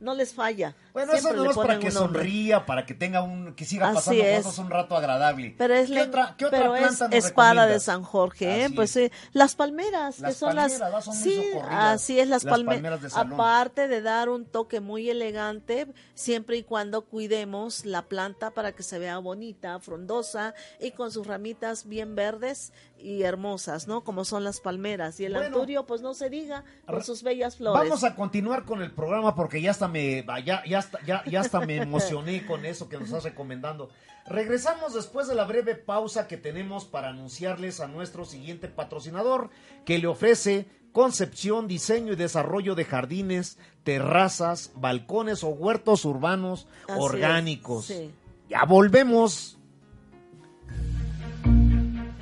[0.00, 0.74] no les falla.
[0.92, 4.37] Bueno, eso no es para que sonría, para que tenga un, que siga pasando es.
[4.44, 5.54] juntos un rato agradable.
[5.59, 7.80] Pero es, ¿Qué otra, qué otra pero es planta nos espada de?
[7.80, 8.70] San Jorge, ¿eh?
[8.74, 9.11] Pues es.
[9.12, 12.66] sí, las palmeras, Las que son las Son muy sí, así es las, Las palme-
[12.74, 13.35] palmeras de salón.
[13.35, 18.82] Aparte de dar un toque muy elegante, siempre y cuando cuidemos la planta para que
[18.82, 24.02] se vea bonita, frondosa y con sus ramitas bien verdes y hermosas, ¿no?
[24.04, 25.48] Como son las palmeras y el Bueno.
[25.48, 27.82] anturio, pues no se diga, con sus bellas flores.
[27.90, 31.40] Vamos a continuar con el programa porque ya hasta me ya, ya, hasta, ya, ya
[31.40, 33.90] hasta me emocioné con eso que nos estás recomendando.
[34.27, 39.51] Regresamos después de la breve pausa que tenemos para anunciarles a nuestro siguiente patrocinador
[39.85, 46.99] que le ofrece concepción, diseño y desarrollo de jardines, terrazas, balcones o huertos urbanos Así
[47.01, 47.87] orgánicos.
[47.87, 48.11] sí.
[48.49, 49.59] Ya volvemos.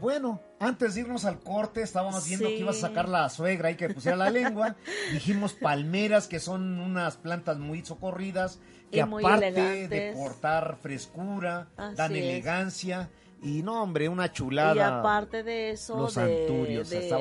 [0.00, 2.54] Bueno, antes de irnos al corte, estábamos viendo Sí.
[2.54, 4.76] que ibas a sacar la suegra y que pusiera la lengua.
[5.12, 8.58] Dijimos palmeras, que son unas plantas muy socorridas,
[8.90, 12.22] que Y muy aparte de portar frescura, Así dan es.
[13.46, 14.98] Y no, hombre, una Y chulada.
[15.00, 16.46] aparte de eso, los de,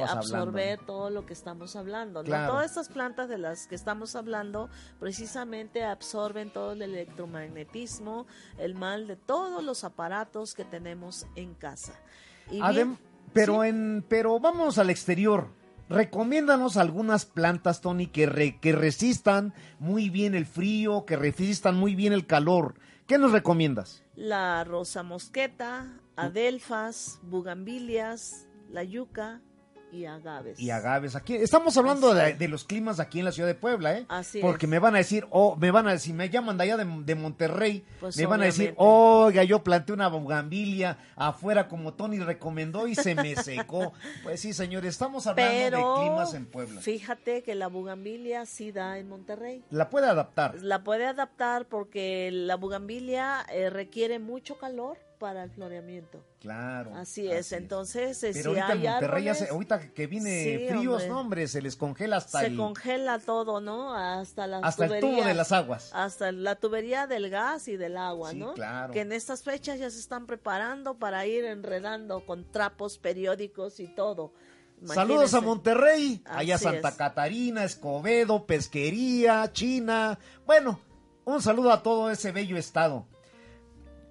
[0.10, 0.86] absorber hablando.
[0.86, 2.24] todo lo que estamos hablando.
[2.24, 8.26] Todas estas plantas de las que estamos hablando precisamente absorben todo el electromagnetismo,
[8.58, 11.94] el mal de todos los aparatos que tenemos en casa.
[12.50, 12.98] Y Adem- bien,
[13.34, 13.70] pero sí.
[13.70, 15.48] en, pero vamos al exterior.
[15.88, 21.94] Recomiéndanos algunas plantas, Tony, que, re- que resistan muy bien el frío, que resistan muy
[21.94, 22.76] bien el calor.
[23.08, 24.02] ¿Qué nos recomiendas?
[24.16, 29.42] la rosa mosqueta, adelfas, bugambilias, la yuca
[29.92, 30.60] y agaves.
[30.60, 31.16] Y agaves.
[31.16, 34.06] Aquí estamos hablando de, de, los climas aquí en la ciudad de Puebla, ¿eh?
[34.10, 34.70] Así Porque es.
[34.70, 37.16] me van a decir, oh, me van a decir, me llaman de allá de, de
[37.16, 42.88] Monterrey, Pues me van a decir, oiga, yo planté una bugambilia afuera como Tony recomendó
[42.88, 43.94] y se me secó.
[44.24, 46.82] pues sí, señores, estamos hablando Pero de climas en Puebla.
[46.82, 49.64] fíjate que la bugambilia sí da en Monterrey.
[49.70, 50.56] La puede adaptar.
[50.62, 56.24] La puede adaptar porque la bugambilia eh, requiere mucho calor para el floreamiento.
[56.40, 56.94] Claro.
[56.96, 57.52] Así es.
[57.52, 61.10] Entonces, eh, Pero si ahorita en hay Monterrey, árboles, ahorita que viene Sí, fríos, hombre.
[61.10, 63.96] no, hombre, se les congela hasta, se el, congela todo, ¿no?
[63.96, 65.92] Hasta las hasta el tubo de las aguas.
[65.94, 68.54] hasta la tubería del gas y del agua, Sí, ¿no?
[68.54, 68.94] claro.
[68.94, 73.88] Que en estas fechas ya se están preparando para ir enredando con trapos periódicos y
[73.88, 74.34] todo.
[74.86, 75.42] Saludos a.
[75.42, 76.96] Monterrey, allá Santa es.
[76.96, 80.20] Catarina, Escobedo, Pesquería, China.
[80.46, 80.80] Bueno,
[81.24, 83.08] un saludo a todo ese bello estado.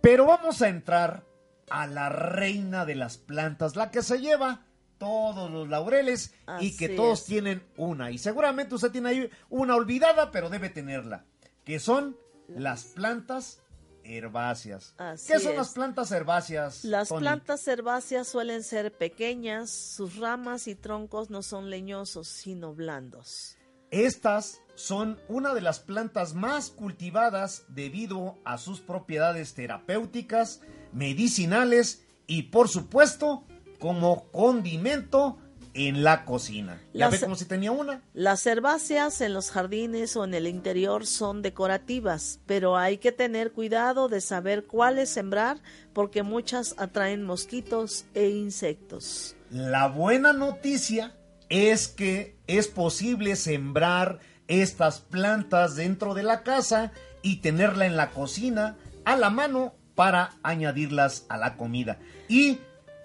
[0.04, 1.24] Pero vamos a entrar
[1.70, 4.66] a la reina de las plantas, la que se lleva
[4.98, 7.24] todos los laureles y que todos es.
[7.24, 8.10] tienen una.
[8.10, 11.24] Y seguramente usted tiene ahí una olvidada, pero debe tenerla,
[11.64, 13.62] que son las plantas
[14.02, 14.94] herbáceas.
[14.98, 15.56] Así ¿Qué son es.
[15.56, 16.84] las plantas herbáceas?
[16.84, 17.20] Las Tony?
[17.20, 23.56] plantas herbáceas suelen ser pequeñas, sus ramas y troncos no son leñosos, sino blandos.
[23.90, 30.60] Estas son una de las plantas más cultivadas debido a sus propiedades terapéuticas,
[30.92, 33.44] medicinales y por supuesto
[33.78, 35.38] como condimento
[35.74, 36.80] en la cocina.
[36.92, 38.00] ¿Ya Las- ve como si tenía una?
[38.14, 43.52] Las herbáceas en los jardines o en el interior son decorativas, pero hay que tener
[43.52, 45.58] cuidado de saber cuáles sembrar
[45.92, 49.36] porque muchas atraen mosquitos e insectos.
[49.50, 51.16] La buena noticia
[51.48, 58.10] es que es posible sembrar estas plantas dentro de la casa y tenerla en la
[58.10, 61.98] cocina a la mano para añadirlas a la comida.
[62.28, 62.60] Y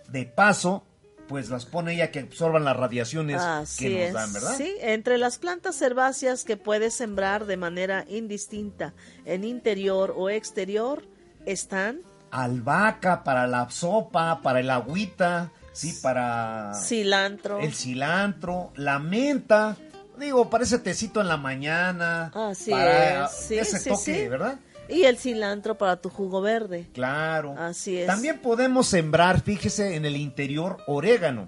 [0.09, 0.83] de paso,
[1.27, 4.13] pues las pone ella que absorban las radiaciones Así que nos es.
[4.13, 4.55] dan, ¿verdad?
[4.57, 8.93] Sí, entre las plantas herbáceas que puedes sembrar de manera indistinta
[9.25, 11.07] en interior o exterior
[11.45, 19.77] están Albahaca para la sopa, para el agüita, sí, para cilantro, el cilantro, la menta,
[20.19, 24.27] digo, para ese tecito en la mañana, Así para es, sí, ese sí, toque, sí.
[24.27, 24.59] ¿verdad?
[24.87, 26.87] y el cilantro para tu jugo verde.
[26.93, 27.53] Claro.
[27.57, 28.07] Así es.
[28.07, 31.45] También podemos sembrar, fíjese, en el interior orégano,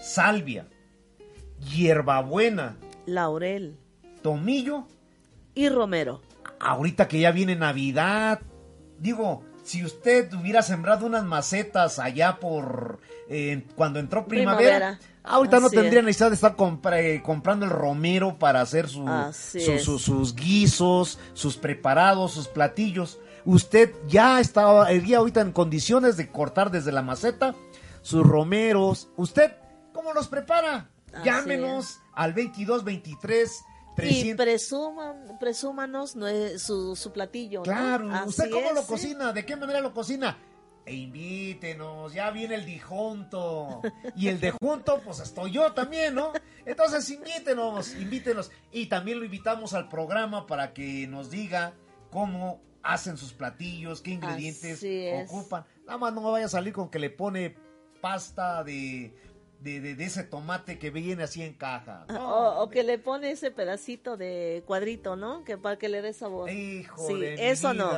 [0.00, 0.66] salvia,
[1.58, 3.76] hierbabuena, Laurel
[4.22, 4.86] tomillo.
[5.54, 6.22] y romero.
[6.60, 8.40] Ahorita que ya viene Navidad,
[8.98, 15.00] digo, si usted hubiera sembrado unas macetas allá por eh, cuando entró primavera, Primavera.
[15.24, 16.04] Ahorita no tendría es.
[16.06, 19.84] necesidad de estar compra- eh, comprando el romero para hacer su- Así su- es.
[19.84, 23.18] su- sus guisos, sus preparados, sus platillos.
[23.44, 27.54] Usted ya estaba el día ahorita en condiciones de cortar desde la maceta
[28.02, 29.08] sus romeros.
[29.16, 29.52] ¿Usted
[29.92, 30.90] cómo los prepara?
[31.12, 33.50] Así Llámenos al 22 23
[33.92, 34.44] Y 300.
[34.46, 36.14] presuman, presúmanos
[36.58, 37.62] su, su platillo.
[37.62, 38.86] Claro, ¿usted cómo es, lo sí.
[38.86, 39.32] cocina?
[39.32, 40.38] ¿De qué manera lo cocina?
[40.86, 43.82] E invítenos, ya viene el dijunto.
[44.16, 46.32] Y el de junto, pues estoy yo también, ¿no?
[46.64, 48.50] Entonces invítenos, invítenos.
[48.72, 51.74] Y también lo invitamos al programa para que nos diga
[52.10, 54.78] cómo hacen sus platillos, qué ingredientes
[55.30, 55.64] ocupan.
[55.86, 57.54] Nada más no me vaya a salir con que le pone
[58.00, 59.14] pasta de,
[59.60, 62.06] de, de- de ese tomate que viene así en caja.
[62.08, 65.44] Ah, No, o, que le pone ese pedacito de cuadrito, ¿no?
[65.44, 66.50] Que para que le dé sabor.
[66.50, 67.90] Hijo Sí, eso no.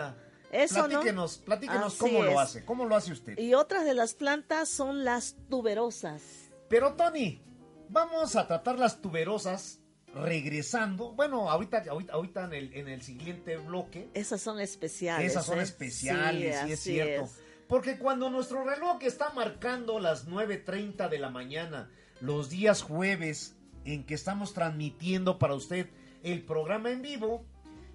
[0.52, 0.88] No.
[0.88, 2.32] platíquenos, platíquenos Así cómo es.
[2.32, 3.38] lo hace, cómo lo hace usted.
[3.38, 6.22] Y otras de las plantas son las tuberosas.
[6.68, 7.40] Pero Tony,
[7.88, 9.80] vamos a tratar las tuberosas
[10.14, 11.12] regresando.
[11.12, 15.30] Bueno, ahorita, ahorita, ahorita en, el, en el siguiente bloque, Esas son especiales.
[15.30, 15.62] esas son ¿eh?
[15.62, 17.24] especiales, sí, es así cierto.
[17.24, 17.38] es.
[17.68, 24.04] Porque cuando nuestro reloj está marcando las 9.30 de la mañana, los días jueves en
[24.04, 25.88] que estamos transmitiendo para usted
[26.22, 27.46] el programa en vivo,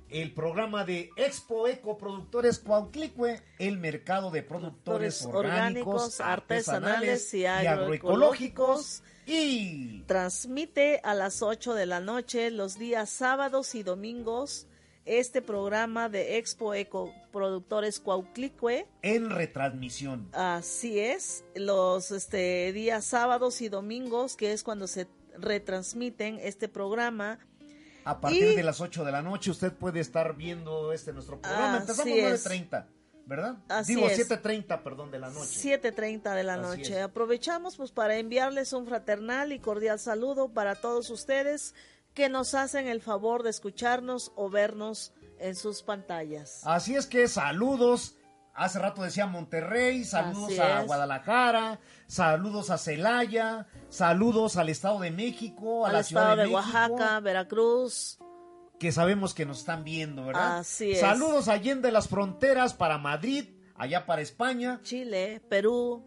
[0.10, 7.34] el programa de Expo Eco Productores Cuauhtlicue, el mercado de productores orgánicos, orgánicos, artesanales artesanales
[7.34, 13.84] y y agroecológicos y Transmite a las 8 de la noche los días sábados y
[13.84, 14.68] domingos
[15.08, 18.88] este programa de Expo Eco Productores Cuauhtlicue.
[19.02, 20.30] en retransmisión.
[20.34, 27.40] Así es, los este, días sábados y domingos, que es cuando se retransmiten este programa.
[28.08, 31.40] A partir Y- de las 8 de la noche usted puede estar viendo este nuestro
[31.42, 31.78] programa.
[31.78, 32.46] Así Empezamos es.
[32.46, 32.86] 9.30,
[33.26, 33.56] ¿verdad?
[33.68, 34.18] Así Digo, es.
[34.30, 35.80] 7.30, perdón, de la noche.
[35.82, 36.98] 7.30 de la Así noche.
[37.00, 37.04] es.
[37.04, 41.76] Aprovechamos pues para enviarles un fraternal y cordial saludo para todos ustedes
[42.14, 46.62] que nos hacen el favor de escucharnos o vernos en sus pantallas.
[46.64, 48.16] Así es que saludos
[48.58, 50.82] hace rato decía Monterrey, saludos a.
[50.82, 56.50] Guadalajara, saludos a Celaya, saludos al Estado de México, a Al la Ciudad de, de,
[56.50, 58.20] México, Oaxaca, Veracruz.
[58.80, 60.60] que sabemos que nos están viendo, ¿verdad?
[60.60, 61.00] Así es.
[61.00, 66.04] Saludos allende las fronteras para Madrid, allá para España, Chile, Perú,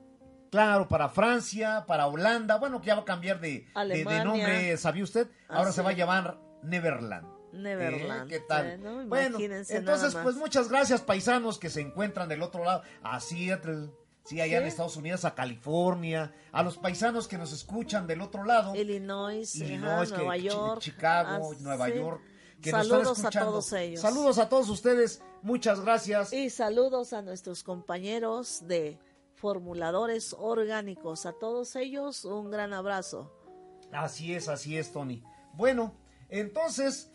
[0.50, 4.24] claro, para Francia, para Holanda, bueno, que ya va a cambiar de, de- de, Alemania.
[4.24, 5.28] nombre, ¿sabía usted?
[5.48, 7.26] Ahora Así se va a llamar Neverland.
[7.52, 8.30] Neverland.
[8.30, 8.34] ¿Eh?
[8.36, 8.78] ¿Qué tal?
[8.78, 13.90] Bueno, Bueno, entonces, pues muchas gracias, paisanos que se encuentran del otro lado, a Seattle,
[14.24, 18.44] sí, allá en Estados Unidos, a California, a los paisanos que nos escuchan del otro
[18.44, 21.94] lado, Illinois, ajá, Illinois, que- Nueva York, Chicago, ah, Nueva sí.
[21.94, 22.20] York,
[22.62, 23.50] que nos están Saludos a escuchando.
[23.50, 24.00] todos ellos.
[24.00, 26.32] Saludos a todos ustedes, muchas gracias.
[26.32, 28.98] Y saludos a nuestros compañeros de
[29.34, 31.24] formuladores orgánicos.
[31.26, 33.32] A todos ellos un gran abrazo.
[33.90, 35.24] Así es, así es, Tony.
[35.54, 35.94] Bueno,
[36.28, 37.09] entonces,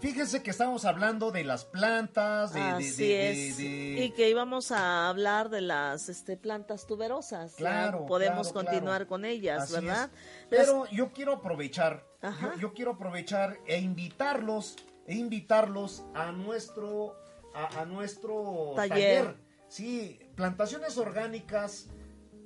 [0.00, 2.60] fíjense que estamos hablando de las plantas, de...
[2.60, 3.56] Así de- de- es.
[3.58, 7.54] de- Y que íbamos a hablar de las este, plantas tuberosas.
[7.54, 9.08] Claro, Podemos claro, continuar claro.
[9.08, 10.10] con ellas, Así ¿verdad?
[10.12, 10.46] es.
[10.50, 14.76] Pero yo quiero aprovechar, yo, yo quiero aprovechar e invitarlos,
[15.06, 17.16] e invitarlos a nuestro,
[17.54, 19.24] a, a nuestro Taller.
[19.24, 19.36] taller.
[19.68, 21.88] Sí, plantaciones orgánicas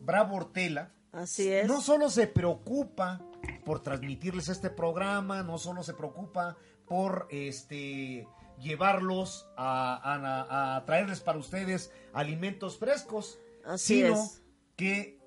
[0.00, 0.92] Bravo Hortela.
[1.12, 1.66] Así es.
[1.66, 3.20] No solo se preocupa
[3.64, 6.56] por transmitirles este programa, no solo se preocupa
[6.88, 8.26] por este
[8.58, 14.42] llevarlos a, a- a traerles para ustedes alimentos frescos, Así sino es.
[14.76, 15.20] que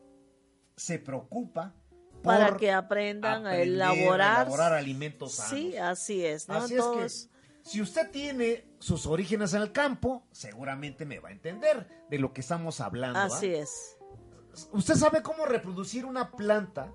[0.76, 1.74] se preocupa
[2.24, 4.42] Para que aprendan a elaborar.
[4.48, 5.50] elaborar alimentos sanos.
[5.52, 6.48] Sí, así es.
[6.50, 6.56] ¿no?
[6.56, 7.32] Así es que
[7.70, 12.34] si usted tiene sus orígenes en el campo, seguramente me va a entender de lo
[12.34, 13.20] que estamos hablando.
[13.20, 13.98] Así es.
[14.74, 16.94] ¿Usted sabe cómo reproducir una planta?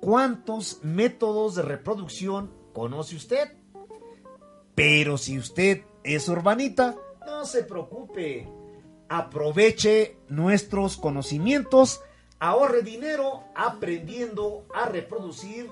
[0.00, 3.56] ¿Cuántos métodos de reproducción conoce usted?
[4.78, 6.94] Pero si usted es urbanita,
[7.26, 8.48] no se preocupe.
[9.08, 12.00] Aproveche nuestros conocimientos,
[12.38, 15.68] ahorre dinero aprendiendo a reproducir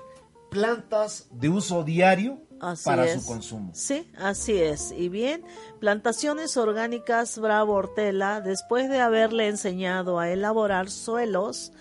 [0.51, 3.21] plantas de uso diario Así para es.
[3.21, 3.71] su consumo.
[3.73, 4.91] Sí, así es.
[4.91, 5.41] Y bien,
[5.79, 11.71] Plantaciones Orgánicas Bravo Hortela, después de haberle enseñado a elaborar suelos,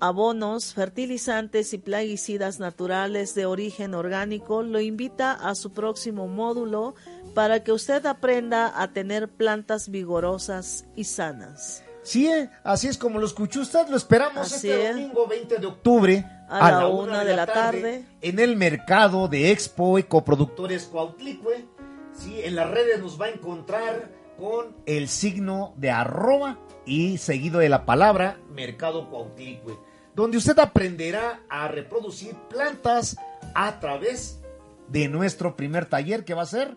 [0.00, 6.94] abonos, fertilizantes y plaguicidas naturales de origen orgánico, lo invita a su próximo módulo
[7.34, 11.82] para que usted aprenda a tener plantas vigorosas y sanas.
[12.02, 13.86] Sí, eh, así es como lo escuchó usted.
[13.88, 14.94] Lo esperamos Así este es.
[14.94, 18.06] domingo 20 de octubre A la una de la tarde.
[18.22, 21.66] en el mercado de Expo Ecoproductores Cuautlicue.
[22.14, 27.58] Sí, en las redes nos va a encontrar con el signo de arroba y seguido
[27.58, 29.76] de la palabra Mercado Cuautlicue,
[30.18, 33.16] donde usted aprenderá a reproducir plantas
[33.54, 34.40] a través
[34.88, 36.76] de nuestro primer taller que va a ser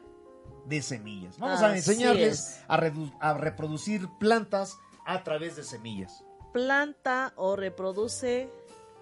[0.67, 1.39] de semillas.
[1.39, 4.77] Vamos a enseñarles a reproducir plantas
[5.07, 6.23] a través de semillas.
[6.53, 8.47] Planta o reproduce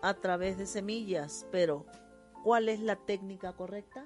[0.01, 1.85] a través de semillas, pero
[2.41, 4.05] ¿cuál es la técnica correcta?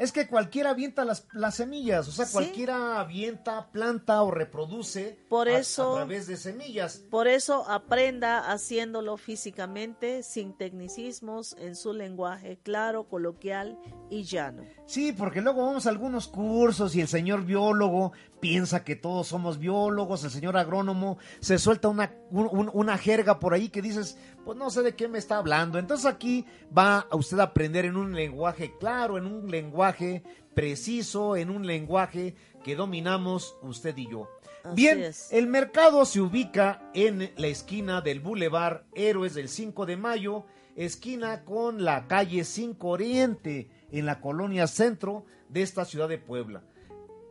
[0.00, 2.32] Es que cualquiera avienta las, las semillas, o sea, Sí.
[2.32, 7.02] cualquiera avienta, planta o reproduce Por a- eso- a través de semillas.
[7.10, 14.62] Por eso aprenda haciéndolo físicamente, sin tecnicismos, en su lenguaje claro, coloquial y llano.
[14.86, 19.58] Sí, porque luego vamos a algunos cursos y el señor biólogo piensa que todos somos
[19.58, 24.16] biólogos, el señor agrónomo se suelta una, un- un- una jerga por ahí que dices,
[24.44, 25.78] pues no sé de qué me está hablando.
[25.78, 30.22] Entonces aquí va a usted a aprender en un lenguaje claro, en un lenguaje
[30.54, 34.28] preciso, en un lenguaje que dominamos usted y yo.
[34.64, 35.32] Así Bien, es.
[35.32, 40.44] el mercado se ubica en la esquina del Boulevard Héroes del 5 de Mayo,
[40.76, 46.62] esquina con la calle 5 Oriente, en la colonia centro de esta ciudad de Puebla.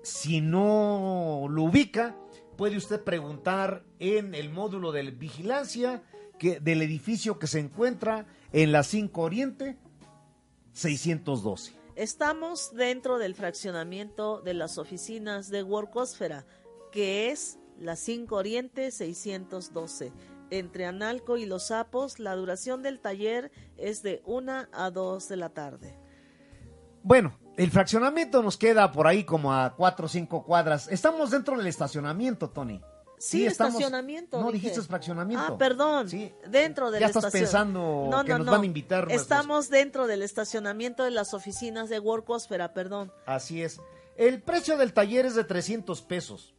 [0.02, 2.16] Si no lo ubica,
[2.58, 6.02] puede usted preguntar en el módulo de vigilancia
[6.40, 9.78] que, del edificio que se encuentra en la 5 Oriente
[10.74, 11.74] 612.
[11.96, 16.46] Estamos dentro del fraccionamiento de las oficinas de Workosfera,
[16.92, 20.12] que es la 5 Oriente 612.
[20.50, 25.36] Entre Analco y Los Sapos, la duración del taller es de 1 a 2 de
[25.36, 26.00] la tarde.
[27.04, 30.88] Bueno, el fraccionamiento nos queda por ahí como a 4 o 5 cuadras.
[30.88, 32.82] Estamos dentro del estacionamiento, Tony.
[33.20, 34.40] Sí, estamos- estacionamiento.
[34.40, 34.68] No, dije.
[34.70, 35.46] dijiste fraccionamiento.
[35.54, 36.10] Ah, perdón.
[36.10, 36.32] Sí.
[36.50, 38.52] Dentro del Ya estás estacion- pensando No, que no, nos no.
[38.54, 43.12] van a invitar nuestros- Estamos dentro del estacionamiento de las oficinas de Workosfera, perdón.
[43.26, 43.80] Así es.
[44.16, 46.56] El precio del taller es de 300 pesos.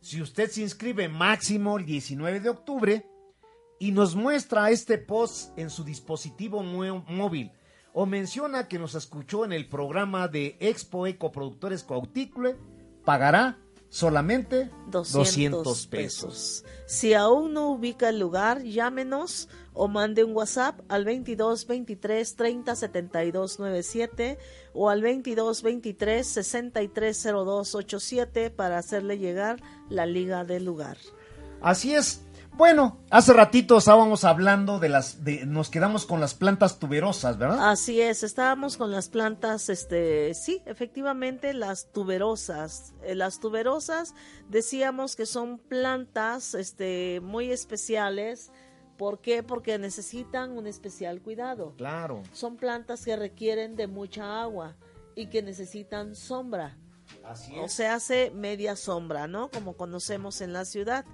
[0.00, 3.06] Si usted se inscribe máximo el 19 de octubre
[3.78, 7.52] y nos muestra este post en su dispositivo móvil
[7.92, 12.56] o menciona que nos escuchó en el programa de Expo Ecoproductores Cuauhticle,
[13.04, 13.58] pagará
[13.90, 16.64] solamente 200, 200 pesos.
[16.86, 22.76] Si aún no ubica el lugar, llámenos o mande un WhatsApp al 22 23 30
[22.76, 24.38] 72 97
[24.72, 30.96] o al 22 23 63 02 87 para hacerle llegar la liga del lugar.
[31.60, 32.22] Así es.
[32.60, 37.70] Bueno, hace ratito estábamos hablando de las, de, nos quedamos con las plantas tuberosas, ¿verdad?
[37.70, 42.92] Así es, estábamos con las plantas, este, sí, efectivamente las tuberosas.
[43.02, 44.14] Eh, las tuberosas
[44.50, 48.52] decíamos que son plantas, este, muy especiales.
[48.98, 49.42] ¿Por qué?
[49.42, 51.72] Porque necesitan un especial cuidado.
[51.78, 52.22] Claro.
[52.34, 54.76] Son plantas que requieren de mucha agua
[55.14, 56.76] y que necesitan sombra.
[57.24, 59.50] Así O se hace media sombra, ¿no?
[59.50, 61.06] Como conocemos en la ciudad.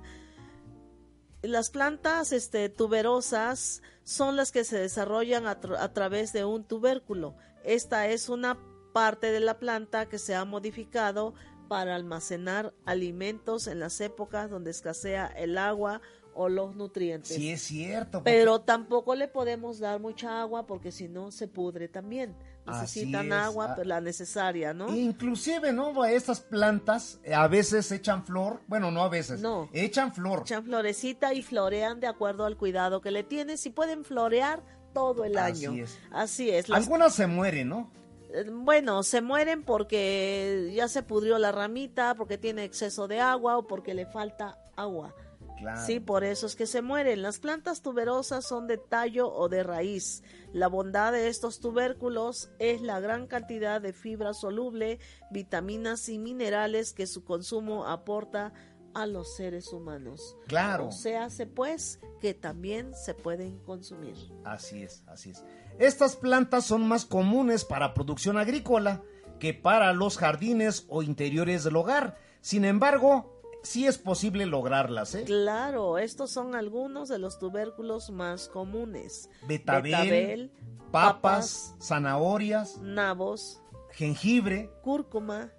[1.47, 6.65] Las plantas este, tuberosas son las que se desarrollan a, tra- a través de un
[6.65, 7.35] tubérculo.
[7.65, 8.59] Esta es una
[8.93, 11.35] parte de la planta que se ha modificado
[11.69, 16.01] para almacenar alimentos en las épocas donde escasea el agua
[16.37, 17.35] o los nutrientes.
[17.35, 18.19] Sí, es cierto.
[18.19, 22.35] porque- Pero tampoco le podemos dar mucha agua porque si no se pudre también.
[22.67, 23.75] Necesitan es, agua, ah.
[23.77, 24.95] pero la necesaria, ¿no?
[24.95, 26.05] Inclusive, ¿no?
[26.05, 28.61] Estas plantas eh, a veces echan flor.
[28.67, 29.41] Bueno, no a veces.
[29.41, 29.69] No.
[29.73, 30.41] Echan flor.
[30.41, 34.63] echan florecita y florean de acuerdo al cuidado que le tienes y pueden florear
[34.93, 35.85] todo el Así año.
[35.85, 35.99] es.
[36.11, 36.69] Así es.
[36.69, 37.93] Las- Algunas se mueren, ¿no?
[38.35, 43.59] eh, bueno, se mueren porque ya se pudrió la ramita, porque tiene exceso de agua
[43.59, 45.15] o porque le falta agua.
[45.59, 45.81] Claro.
[45.87, 47.23] Sí, por eso es que se mueren.
[47.23, 50.23] Las plantas tuberosas son de tallo o de raíz.
[50.53, 54.99] La bondad de estos tubérculos es la gran cantidad de fibra soluble,
[55.31, 58.53] vitaminas y minerales que su consumo aporta
[58.97, 60.37] a los seres humanos.
[60.47, 60.89] Claro.
[60.89, 64.17] O sea, hace pues que también se pueden consumir.
[64.45, 65.45] Así es, así es.
[65.79, 69.03] Estas plantas son más comunes para producción agrícola
[69.39, 72.17] que para los jardines o interiores del hogar.
[72.41, 73.36] Sin embargo,
[73.67, 75.25] sí es posible lograrlas, ¿eh?
[75.25, 79.29] Claro, estos son algunos de los tubérculos más comunes.
[79.47, 80.53] Betabel, Betabel,
[80.91, 83.61] papas, zanahorias, nabos,
[83.93, 85.51] jengibre cúrcuma,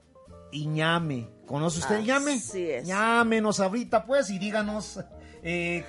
[0.52, 1.30] y ñame.
[1.46, 2.34] ¿Conoce usted el ñame?
[2.34, 2.88] Así es.
[2.88, 5.00] Llámenos ahorita, pues, y díganos
[5.44, 5.84] eh,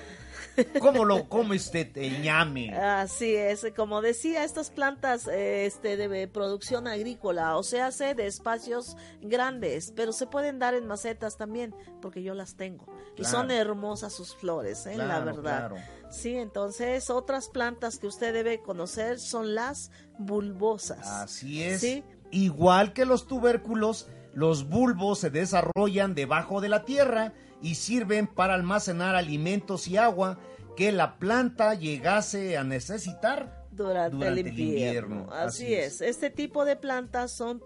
[0.79, 2.75] cómo lo come usted el ñame.
[2.75, 8.27] Así es, como decía, estas plantas eh, este, de producción agrícola, o sea, hace de
[8.27, 12.85] espacios grandes, pero se pueden dar en macetas también, porque yo las tengo.
[13.17, 15.41] Y son hermosas sus flores, eh, la verdad.
[15.41, 15.75] claro.
[16.09, 21.07] Sí, entonces otras plantas que usted debe conocer son las bulbosas.
[21.07, 21.81] Así es.
[21.81, 22.03] Sí.
[22.31, 28.53] Igual que los tubérculos, los bulbos se desarrollan debajo de la tierra y sirven para
[28.53, 30.39] almacenar alimentos y agua
[30.75, 33.65] que la planta llegase a necesitar.
[33.71, 35.27] durante, durante el el invierno.
[35.31, 35.93] Así, así es.
[35.95, 36.01] es.
[36.01, 37.61] Este tipo de plantas son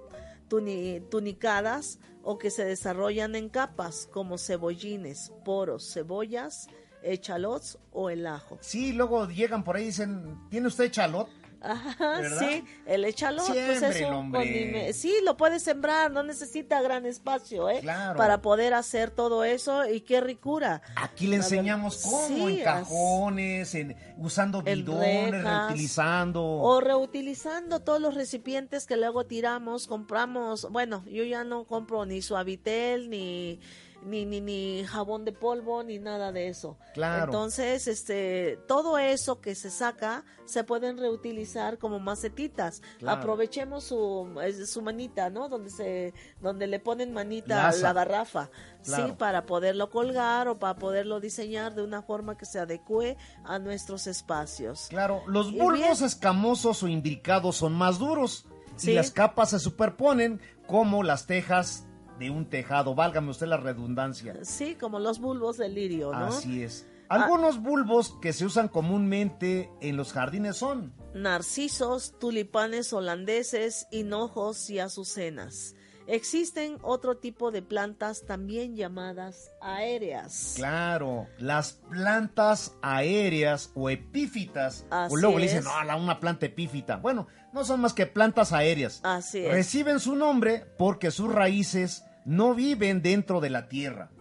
[0.50, 6.68] tuni- tunicadas o que se desarrollan en capas como cebollines, poros, cebollas,
[7.04, 8.58] echalots o el ajo.
[8.62, 11.28] Sí, luego llegan por ahí y dicen, ¿tiene usted chalot?
[11.64, 12.39] Ajá, ¿Verdad?
[12.49, 14.41] sí, el echalot pues es un hombre.
[14.41, 17.80] condime- Sí, lo puedes sembrar, no necesita gran espacio, ¿eh?
[17.82, 18.18] Claro.
[18.18, 20.82] Para poder hacer todo eso y qué ricura.
[20.97, 26.43] Aquí le enseñamos cómo, sí, en cajones, en, usando bidones, rejas, reutilizando.
[26.43, 32.22] O reutilizando todos los recipientes que luego tiramos, compramos, bueno, yo ya no compro ni
[32.22, 33.59] suavitel, ni,
[34.06, 36.78] ni, ni, ni jabón de polvo, ni nada de eso.
[36.93, 37.26] Claro.
[37.26, 42.82] Entonces, este, todo eso que se saca se pueden reutilizar como macetitas.
[42.99, 43.20] Claro.
[43.20, 44.30] Aprovechemos su,
[44.68, 45.49] su manita, ¿no?
[45.49, 48.49] Donde se, donde le ponen manita a la garrafa,
[48.82, 49.18] sí, Claro.
[49.18, 54.08] para poderlo colgar o para poderlo diseñar de una forma que se adecue a nuestros
[54.08, 54.88] espacios.
[54.89, 58.45] Claro, los bulbos escamosos o imbricados son más duros
[58.76, 58.91] Sí.
[58.91, 61.86] y las capas se superponen como las tejas
[62.20, 64.36] de un tejado, válgame usted la redundancia.
[64.43, 66.26] Sí, como los bulbos de lirio, ¿no?
[66.26, 66.88] Así es.
[67.09, 74.80] Algunos bulbos que se usan comúnmente en los jardines son Narcisos, tulipanes holandeses, hinojos y
[74.80, 75.76] azucenas.
[76.08, 80.54] Existen otro tipo de plantas también llamadas aéreas.
[80.56, 84.86] Claro, las plantas aéreas o epífitas.
[84.89, 86.97] Así o luego le dicen, no, una planta epífita.
[86.97, 88.99] Bueno, no son más que plantas aéreas.
[89.04, 89.51] Así es.
[89.51, 94.12] Reciben su nombre porque sus raíces no viven dentro de la tierra.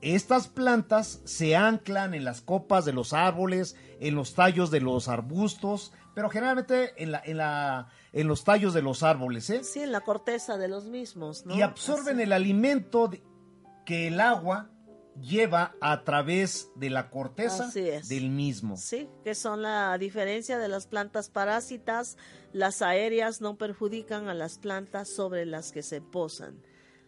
[0.00, 5.08] Estas plantas se anclan en las copas de los árboles, en los tallos de los
[5.08, 9.62] arbustos, pero generalmente en, la, en, la, en los tallos de los árboles, ¿eh?
[9.64, 11.54] Sí, en la corteza de los mismos, ¿no?
[11.54, 13.22] y absorben el alimento de-
[13.84, 14.70] que el agua
[15.20, 17.70] lleva a través de la corteza
[18.08, 18.76] del mismo.
[18.76, 22.16] Sí, que son la diferencia de las plantas parásitas.
[22.52, 26.60] Las aéreas no perjudican a las plantas sobre las que se posan.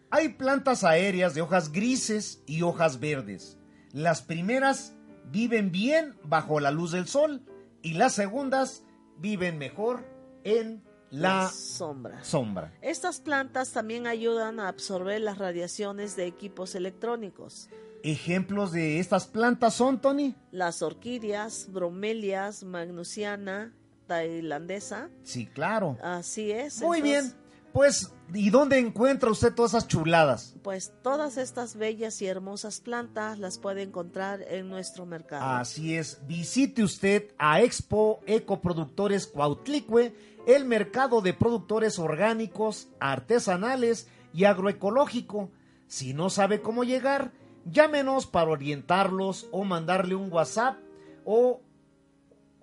[0.09, 3.57] Hay plantas aéreas de hojas grises y hojas verdes.
[3.91, 4.93] Las primeras
[5.29, 7.43] viven bien bajo la luz del sol
[7.81, 8.83] y las segundas
[9.19, 10.03] viven mejor
[10.43, 12.23] en la sombra.
[12.23, 12.73] sombra.
[12.81, 17.69] Estas plantas también ayudan a absorber las radiaciones de equipos electrónicos.
[18.03, 20.35] Ejemplos de estas plantas son, Tony.
[20.51, 23.73] Las orquídeas, bromelias, magnusiana,
[24.05, 25.09] tailandesa.
[25.23, 25.97] Sí, claro.
[26.01, 26.81] Así es.
[26.81, 27.46] Muy entonces, bien.
[27.77, 30.55] Pues, ¿y dónde encuentra usted todas esas chuladas?
[30.63, 35.45] Pues todas estas bellas y hermosas plantas las puede encontrar en nuestro mercado.
[35.45, 40.15] Así es, visite usted a Expo Ecoproductores Cuautlicue,
[40.47, 45.51] el mercado de productores orgánicos, artesanales y agroecológico.
[45.85, 47.31] Si no sabe cómo llegar,
[47.63, 50.79] llámenos para orientarlos o mandarle un WhatsApp
[51.25, 51.61] o,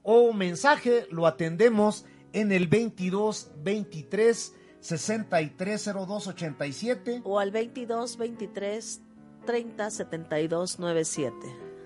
[0.03, 4.55] o mensaje, lo atendemos en el 22 23
[4.85, 7.23] 6302 87.
[7.25, 9.01] O al 22 23
[9.47, 11.37] 30 72 97.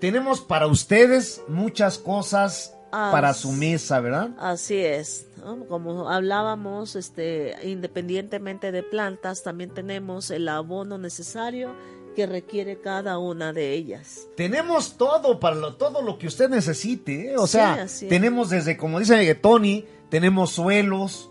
[0.01, 4.30] Tenemos para ustedes muchas cosas Ah, para su mesa, ¿verdad?
[4.38, 5.26] Así es,
[5.68, 11.74] como hablábamos, este, independientemente de plantas, también tenemos el abono necesario
[12.16, 14.26] que requiere cada una de ellas.
[14.38, 17.36] Tenemos todo para lo, todo lo que usted necesite, ¿eh?
[17.36, 21.30] o Sí, sea, tenemos desde como dice Tony, tenemos suelos,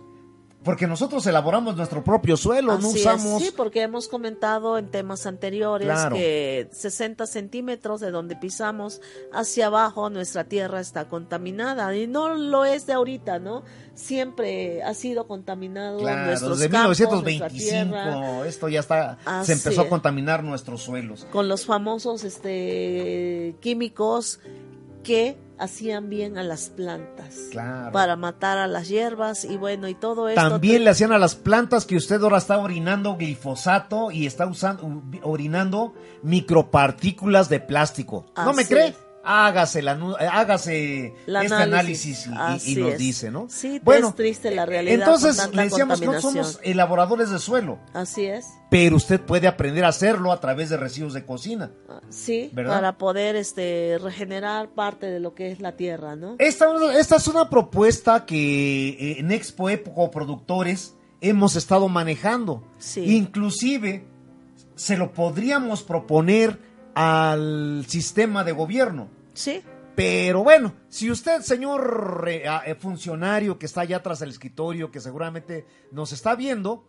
[0.64, 4.90] porque nosotros elaboramos nuestro propio suelo, no Así es, usamos sí, porque hemos comentado en
[4.92, 6.16] temas anteriores Claro.
[6.18, 9.00] que 60 centímetros de donde pisamos
[9.32, 13.64] hacia abajo nuestra tierra está contaminada y no lo es de ahorita, ¿no?
[13.94, 19.48] Siempre ha sido contaminado Claro, nuestros desde campos, nuestra 1925 tierra, esto ya está, Así
[19.48, 21.26] se empezó a contaminar nuestros suelos.
[21.32, 24.40] con los famosos este químicos
[25.04, 27.92] que hacían bien a las plantas Claro.
[27.92, 31.36] para matar a las hierbas y bueno y todo esto También le hacían a las
[31.36, 35.94] plantas que usted ahora está orinando glifosato y está usando orinando
[36.24, 38.26] micropartículas de plástico.
[38.36, 38.88] ¿No me cree?
[38.90, 38.96] es.
[39.30, 42.28] Hágase, la, eh, hágase El este análisis.
[42.28, 42.98] análisis y- nos es.
[42.98, 43.48] dice, ¿no?
[43.50, 47.78] Sí, bueno, es triste la realidad Entonces le decíamos que no somos elaboradores de suelo,
[47.94, 51.72] así es pero usted puede aprender a hacerlo a través de residuos de cocina.
[51.90, 52.76] Ah, sí ¿Verdad?
[52.76, 56.68] para poder este regenerar parte de lo que es la tierra no Esta,
[56.98, 62.64] esta es una propuesta que eh, en Expo Époco Productores hemos estado manejando.
[62.78, 63.16] Sí.
[63.16, 64.06] Inclusive
[64.76, 66.60] se lo podríamos proponer
[66.94, 69.10] al sistema de gobierno.
[69.38, 69.62] Sí.
[69.96, 75.00] Pero bueno, si usted, señor eh, eh, funcionario que está allá tras el escritorio, que
[75.00, 76.86] seguramente nos está viendo,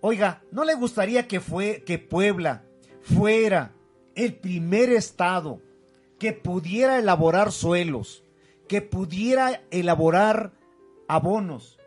[0.00, 2.64] oiga, ¿no le gustaría que fue que Puebla
[3.02, 3.74] fuera
[4.14, 5.60] el primer estado
[6.18, 8.24] que pudiera elaborar suelos,
[8.66, 10.52] que pudiera elaborar
[11.06, 11.78] abonos,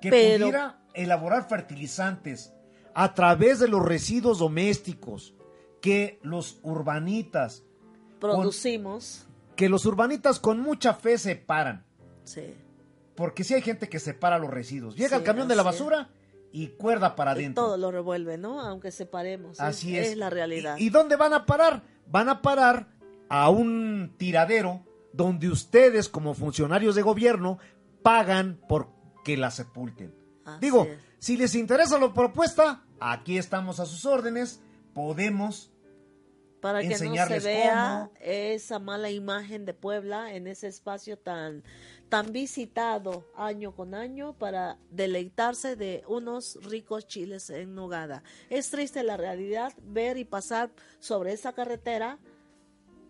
[0.00, 2.52] que Pero- pudiera elaborar fertilizantes
[2.92, 5.32] a través de los residuos domésticos
[5.80, 7.62] que los urbanitas
[8.18, 9.27] producimos
[9.58, 11.84] que los urbanitas con mucha fe separan.
[12.22, 12.54] sí
[13.16, 14.94] Porque si hay gente que separa los residuos.
[14.94, 16.10] Llega Sí, el camión de la basura
[16.52, 17.64] y cuerda para adentro.
[17.64, 20.10] todo lo revuelve no aunque separemos Así es.
[20.10, 21.82] es la realidad ¿Y, y dónde van a parar?
[22.06, 22.86] Van a parar
[23.28, 27.58] a un tiradero donde ustedes como funcionarios de gobierno
[28.04, 28.90] pagan por
[29.24, 30.14] que la sepulten.
[30.44, 30.98] Así Digo, es.
[31.18, 34.62] si les interesa la propuesta, aquí estamos a sus órdenes.
[34.94, 35.72] Podemos
[36.60, 38.20] para que no se vea cómo.
[38.20, 41.62] esa mala imagen de Puebla en ese espacio tan
[42.08, 48.22] tan visitado año con año para deleitarse de unos ricos chiles en nogada.
[48.48, 52.18] Es triste la realidad ver y pasar sobre esa carretera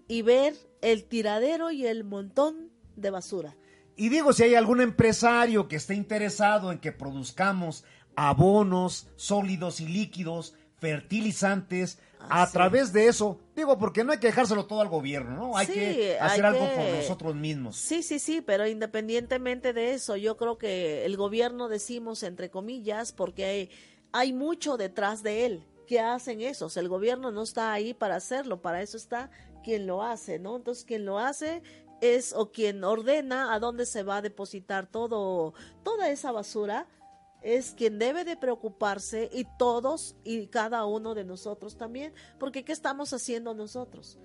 [0.08, 3.56] y ver el tiradero y el montón de basura.
[3.96, 7.84] Y digo, si hay algún empresario que esté interesado en que produzcamos
[8.16, 14.26] abonos sólidos y líquidos, fertilizantes, a Así través de eso, digo, porque no hay que
[14.28, 15.56] dejárselo todo al gobierno, ¿no?
[15.56, 17.76] Hay Sí, que hay hacer algo que- por nosotros mismos.
[17.76, 23.12] Sí, sí, sí, pero independientemente de eso, yo creo que el gobierno decimos entre comillas
[23.12, 23.70] porque hay,
[24.12, 26.66] hay mucho detrás de él que hacen eso.
[26.66, 29.30] O sea, el gobierno no está ahí para hacerlo, para eso está
[29.64, 30.56] quien lo hace, ¿no?
[30.56, 31.62] Entonces, quien lo hace
[32.00, 35.52] es o quien ordena a dónde se va a depositar todo
[35.82, 36.86] toda esa basura
[37.42, 42.72] es quien debe de preocuparse y todos y cada uno de nosotros también, porque ¿qué
[42.72, 44.18] estamos haciendo nosotros?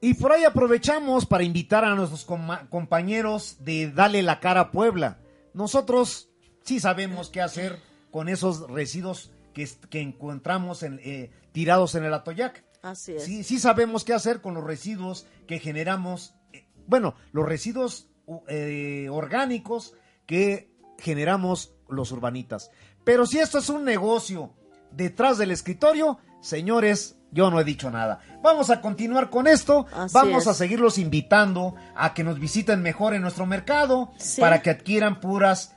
[0.00, 5.18] Y por ahí aprovechamos para invitar a nuestros compañeros de Dale la cara a Puebla.
[5.54, 6.28] Nosotros
[6.64, 7.78] sí sabemos qué hacer
[8.10, 12.64] con esos residuos que, que encontramos en, eh, tirados en el Atoyac.
[12.82, 13.22] Así es.
[13.22, 18.08] Sí, sí sabemos qué hacer con los residuos que generamos, eh, bueno, los residuos
[18.48, 19.94] eh, orgánicos
[20.26, 22.70] que generamos los urbanitas.
[23.04, 24.52] Pero si esto es un negocio
[24.90, 28.20] detrás del escritorio, señores, yo no he dicho nada.
[28.42, 29.86] Vamos a continuar con esto.
[29.94, 30.48] Así Vamos es.
[30.48, 34.40] a seguirlos invitando a que nos visiten mejor en nuestro mercado Sí.
[34.40, 35.74] para que adquieran puras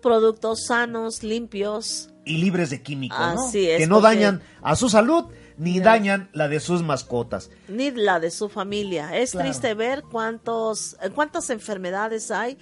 [0.00, 2.08] Productos sanos, limpios.
[2.24, 3.46] y libres de químicos, ¿no?
[3.48, 5.26] Es, que no dañan a su salud
[5.58, 7.50] ni dañan la de sus mascotas.
[7.68, 9.16] ni la de su familia.
[9.16, 9.48] Es Claro.
[9.48, 12.58] triste ver cuántos, cuántas enfermedades hay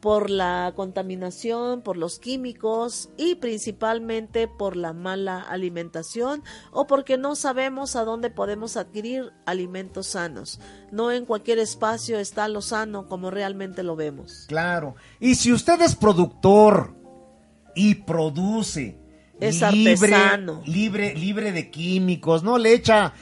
[0.00, 7.34] por la contaminación, por los químicos y principalmente por la mala alimentación o porque no
[7.34, 10.60] sabemos a dónde podemos adquirir alimentos sanos.
[10.92, 14.44] No en cualquier espacio está lo sano como realmente lo vemos.
[14.48, 14.94] Claro.
[15.18, 16.94] Y si usted es productor
[17.74, 18.98] y produce
[19.40, 20.62] Es libre, artesano.
[20.66, 23.14] libre, libre de químicos, no le echa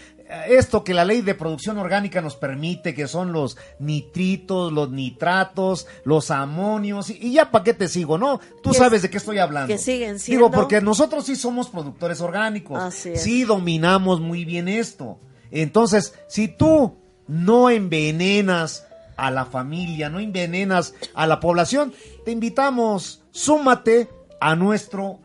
[0.49, 5.87] esto que la ley de producción orgánica nos permite, que son los nitritos, los nitratos,
[6.05, 8.41] los amonios, y, y ya para qué te sigo, ¿no?
[8.62, 9.68] Tú sabes de qué estoy hablando.
[9.68, 12.81] que siguen Digo, siendo- porque nosotros sí somos productores orgánicos.
[12.83, 13.22] Así es.
[13.22, 15.18] Sí dominamos muy bien esto.
[15.51, 16.97] Entonces, si tú
[17.29, 21.93] no envenenas a la familia, no envenenas a la población,
[22.24, 24.09] te invitamos, súmate
[24.41, 25.20] a nuestro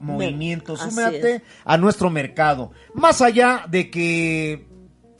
[0.00, 2.70] movimiento, súmate a nuestro mercado.
[2.94, 4.66] Más allá de que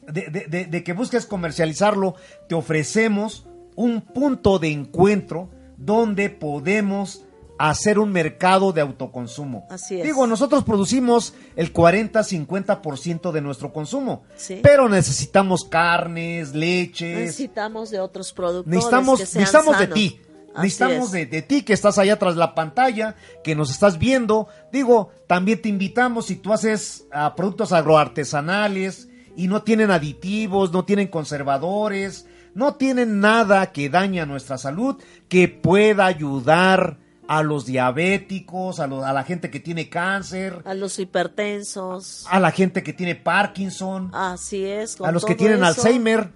[0.07, 2.15] de, de- de- de que busques comercializarlo,
[2.49, 7.25] te ofrecemos un punto de encuentro donde podemos
[7.59, 9.67] hacer un mercado de autoconsumo.
[9.69, 10.05] Así es.
[10.05, 14.61] Digo, nosotros producimos el 40-50% de nuestro consumo, Sí.
[14.63, 20.21] pero necesitamos carnes, leches, Necesitamos de otros productores necesitamos, que sean necesitamos de ti.
[20.59, 21.13] Así Necesitamos es.
[21.13, 24.49] de, de ti que estás allá tras la pantalla, que nos estás viendo.
[24.73, 30.85] Digo, también te invitamos si tú haces ah, productos agroartesanales y no tienen aditivos, no
[30.85, 34.97] tienen conservadores, no tienen nada que dañe a nuestra salud,
[35.29, 36.99] que pueda ayudar
[37.29, 42.27] a los diabéticos, a, lo- a la gente que tiene cáncer, a los hipertensos.
[42.31, 44.97] a la gente que tiene Parkinson Así es.
[44.97, 45.67] con a los que tienen eso.
[45.67, 46.31] Alzheimer.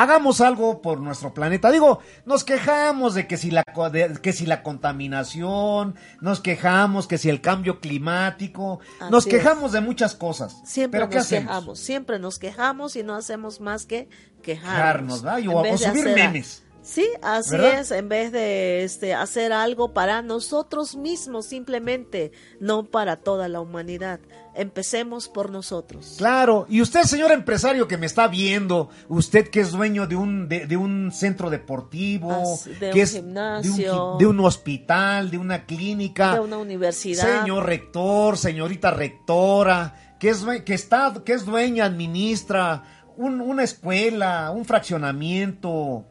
[0.00, 1.72] Hagamos algo por nuestro planeta.
[1.72, 7.18] Digo, nos quejamos de que si la de- que si la contaminación, nos quejamos que
[7.18, 8.78] si el cambio climático,
[9.10, 10.56] nos quejamos de muchas cosas.
[10.64, 14.08] Siempre Pero ¿qué nos quejamos, siempre nos quejamos y no hacemos más que
[14.40, 15.22] quejarnos.
[15.22, 16.62] Quejarnos, o- subir memes.
[16.80, 17.80] Sí, así ¿Verdad?
[17.80, 23.60] es, en vez de este hacer algo para nosotros mismos simplemente, no para toda la
[23.60, 24.20] humanidad.
[24.58, 26.16] Empecemos por nosotros.
[26.18, 30.48] Claro, y usted, señor empresario que me está viendo, usted que es dueño de un,
[30.48, 34.12] de, de un centro deportivo, Así, de que un es de un, gimnasio.
[34.14, 37.40] gi- de un hospital, de una clínica, De una universidad.
[37.42, 42.82] Señor rector, señorita rectora, que es, que está, que es dueña, administra
[43.16, 46.04] un- una escuela, un fraccionamiento,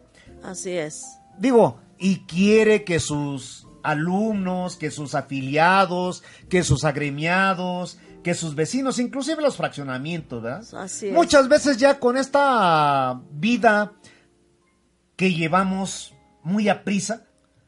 [0.43, 1.03] Así es.
[1.37, 7.97] digo, y quiere que sus alumnos, que sus afiliados, que sus agremiados,
[8.27, 10.61] que sus vecinos, inclusive los fraccionamientos, ¿verdad?
[10.83, 11.13] Así es.
[11.13, 13.93] Muchas veces ya con esta vida
[15.15, 16.13] que llevamos
[16.43, 17.25] muy a prisa,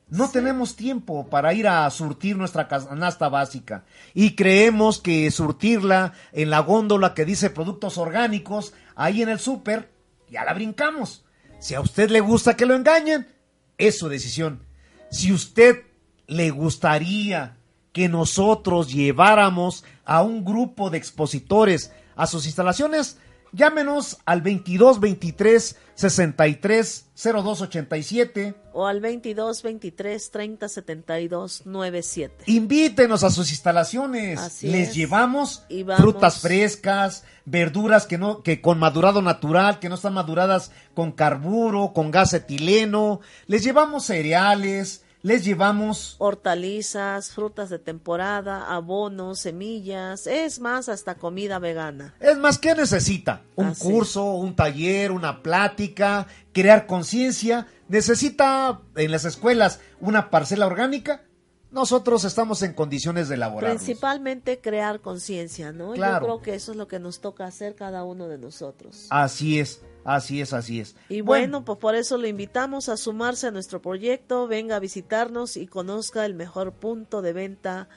[0.09, 6.49] no tenemos tiempo para ir a surtir nuestra canasta básica y creemos que surtirla en
[6.49, 9.93] la góndola que dice productos orgánicos ahí en el súper,
[10.29, 11.23] ya la brincamos.
[11.59, 13.29] Si a usted le gusta que lo engañen,
[13.77, 14.65] es su decisión.
[15.09, 15.85] Si usted
[16.27, 17.55] le gustaría
[17.91, 23.17] que nosotros lleváramos a un grupo de expositores a sus instalaciones,
[23.51, 28.55] llámenos al 22 23 63 02 87.
[28.73, 32.43] O al 22 23 30 72 97.
[32.47, 34.39] Invítenos a sus instalaciones.
[34.39, 34.95] Así Les es.
[34.95, 40.71] llevamos Y frutas frescas, verduras que no, que con madurado natural, que no están maduradas
[40.95, 43.21] con carburo, con gas etileno.
[43.45, 51.59] Les llevamos cereales, les llevamos Hortalizas, frutas de temporada, abonos, semillas, es más, hasta comida
[51.59, 52.15] vegana.
[52.19, 53.41] Es más, ¿qué necesita?
[53.55, 57.67] Un Así curso, un taller, una plática, crear conciencia.
[57.87, 61.23] ¿Necesita en las escuelas una parcela orgánica?
[61.71, 63.75] Nosotros estamos en condiciones de elaborar.
[63.75, 65.93] Principalmente crear conciencia, ¿no?
[65.93, 66.13] Claro.
[66.13, 69.05] Yo creo que eso es lo que nos toca hacer cada uno de nosotros.
[69.11, 69.81] Así es,
[70.15, 70.95] así es, así es.
[71.09, 75.57] Y bueno, pues por eso lo invitamos a sumarse a nuestro proyecto, venga a visitarnos
[75.57, 77.89] y conozca el mejor punto de venta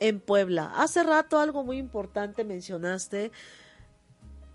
[0.00, 0.72] en Puebla.
[0.76, 3.32] Hace rato algo muy importante mencionaste,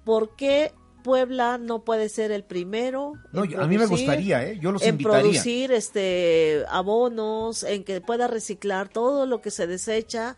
[0.04, 3.14] ¿por qué Puebla no puede ser el primero?
[3.34, 4.58] No, a mí me producir- gustaría, ¿eh?
[4.62, 5.22] Yo los en invitaría.
[5.22, 10.36] producir este abonos, en que pueda reciclar todo lo que se desecha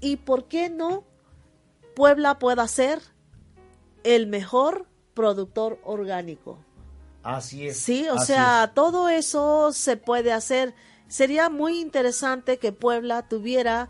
[0.00, 1.04] y por qué no
[1.96, 3.00] Puebla pueda ser
[4.04, 6.58] el mejor productor orgánico.
[7.22, 7.78] Así es.
[7.78, 10.74] Sí, o sea, todo eso se puede hacer.
[11.08, 13.88] Sería muy interesante que Puebla tuviera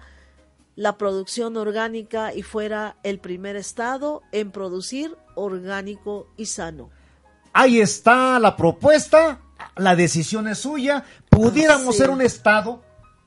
[0.76, 6.90] la producción orgánica y fuera el primer estado en producir orgánico y sano.
[7.52, 9.40] Ahí está la propuesta,
[9.76, 11.04] la decisión es suya.
[11.28, 12.82] Pudiéramos ser un estado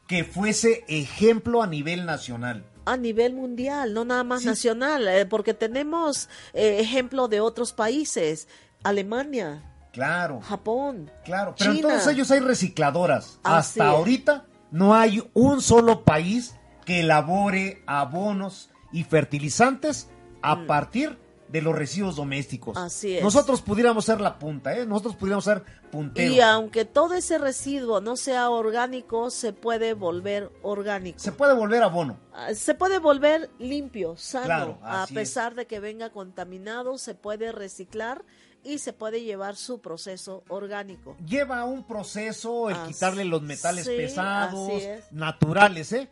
[0.07, 2.65] que fuese ejemplo a nivel nacional.
[2.85, 8.47] A nivel mundial, no nada más nacional, eh, porque tenemos eh, ejemplo de otros países,
[8.83, 13.39] Alemania, claro, Japón, claro, pero en todos ellos hay recicladoras.
[13.43, 16.55] Hasta ahorita no hay un solo país
[16.85, 20.09] que elabore abonos y fertilizantes
[20.41, 20.67] a mm.
[20.67, 22.75] partir de los residuos domésticos.
[22.77, 23.23] Así es.
[23.23, 24.85] Nosotros pudiéramos ser la punta, ¿eh?
[24.85, 26.35] Nosotros pudiéramos ser punteros.
[26.35, 31.19] Y aunque todo ese residuo no sea orgánico, se puede volver orgánico.
[31.19, 32.17] Se puede volver abono.
[32.33, 34.79] Ah, se puede volver limpio, sano.
[34.81, 38.23] a pesar de que venga contaminado, se puede reciclar
[38.63, 41.15] y se puede llevar su proceso orgánico.
[41.25, 44.81] Lleva un proceso el quitarle los metales pesados,
[45.11, 46.09] naturales, ¿eh?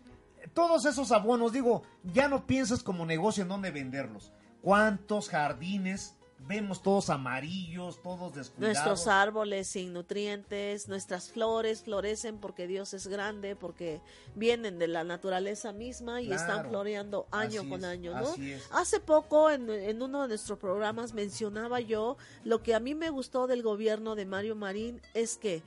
[0.54, 4.32] Todos esos abonos, digo, ya no piensas como negocio en dónde venderlos
[4.64, 6.16] cuántos jardines
[6.48, 8.76] vemos todos amarillos, todos descuidados.
[8.76, 14.02] Nuestros árboles sin nutrientes, nuestras flores florecen porque Dios es grande, porque
[14.36, 18.34] vienen de la naturaleza misma y están floreando año con año, ¿no?
[18.72, 23.10] Hace poco en, en, uno de nuestros programas mencionaba yo lo que a mí me
[23.10, 25.62] gustó del gobierno de Mario Marín es que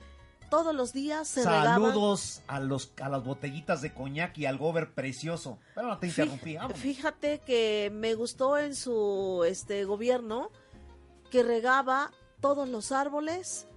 [0.49, 4.93] todos los días se Saludos a los a las botellitas de coñac y al gober
[4.93, 5.59] precioso.
[5.75, 6.57] Pero no te interrumpí.
[6.75, 10.51] Fíjate que me gustó en su este gobierno
[11.29, 13.67] que regaba todos los árboles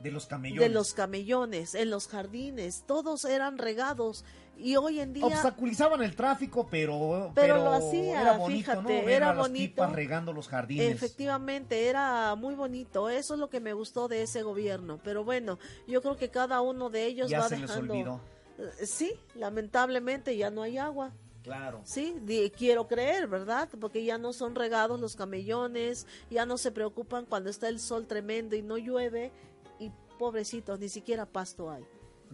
[0.00, 0.68] de los camellones.
[0.68, 4.24] De los camellones, en los jardines, todos eran regados
[4.56, 9.32] y hoy en día obstaculizaban el tráfico, pero pero, lo hacía, era bonito, fíjate, era
[9.32, 10.90] bonito regando los jardines.
[10.90, 13.08] Efectivamente, era muy bonito.
[13.08, 15.00] Eso es lo que me gustó de ese gobierno.
[15.02, 18.20] Pero bueno, yo creo que cada uno de ellos ya va se Les olvidó.
[18.58, 21.12] Eh, sí, lamentablemente ya no hay agua.
[21.42, 21.82] Claro.
[21.84, 22.22] Sí,
[22.56, 23.68] quiero creer, ¿verdad?
[23.78, 28.06] Porque ya no son regados los camellones, ya no se preocupan cuando está el sol
[28.06, 29.30] tremendo y no llueve
[29.78, 31.84] y pobrecitos, ni siquiera pasto hay.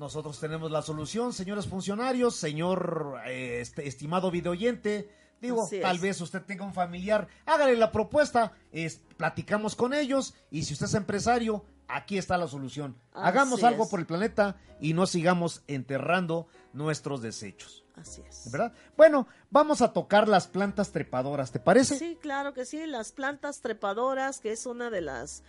[0.01, 5.11] Nosotros tenemos la solución, señores funcionarios, señor eh, este, estimado videoyente.
[5.43, 10.63] Digo, tal vez usted tenga un familiar, hágale la propuesta, es, platicamos con ellos y
[10.63, 12.97] si usted es empresario, aquí está la solución.
[13.13, 17.85] Hagamos algo por el planeta y no sigamos enterrando nuestros desechos.
[17.95, 18.51] Así es.
[18.51, 18.73] ¿Verdad?
[18.97, 21.99] Bueno, vamos a tocar las plantas trepadoras, ¿te parece?
[21.99, 25.43] Sí, claro que sí, las plantas trepadoras, que es una de las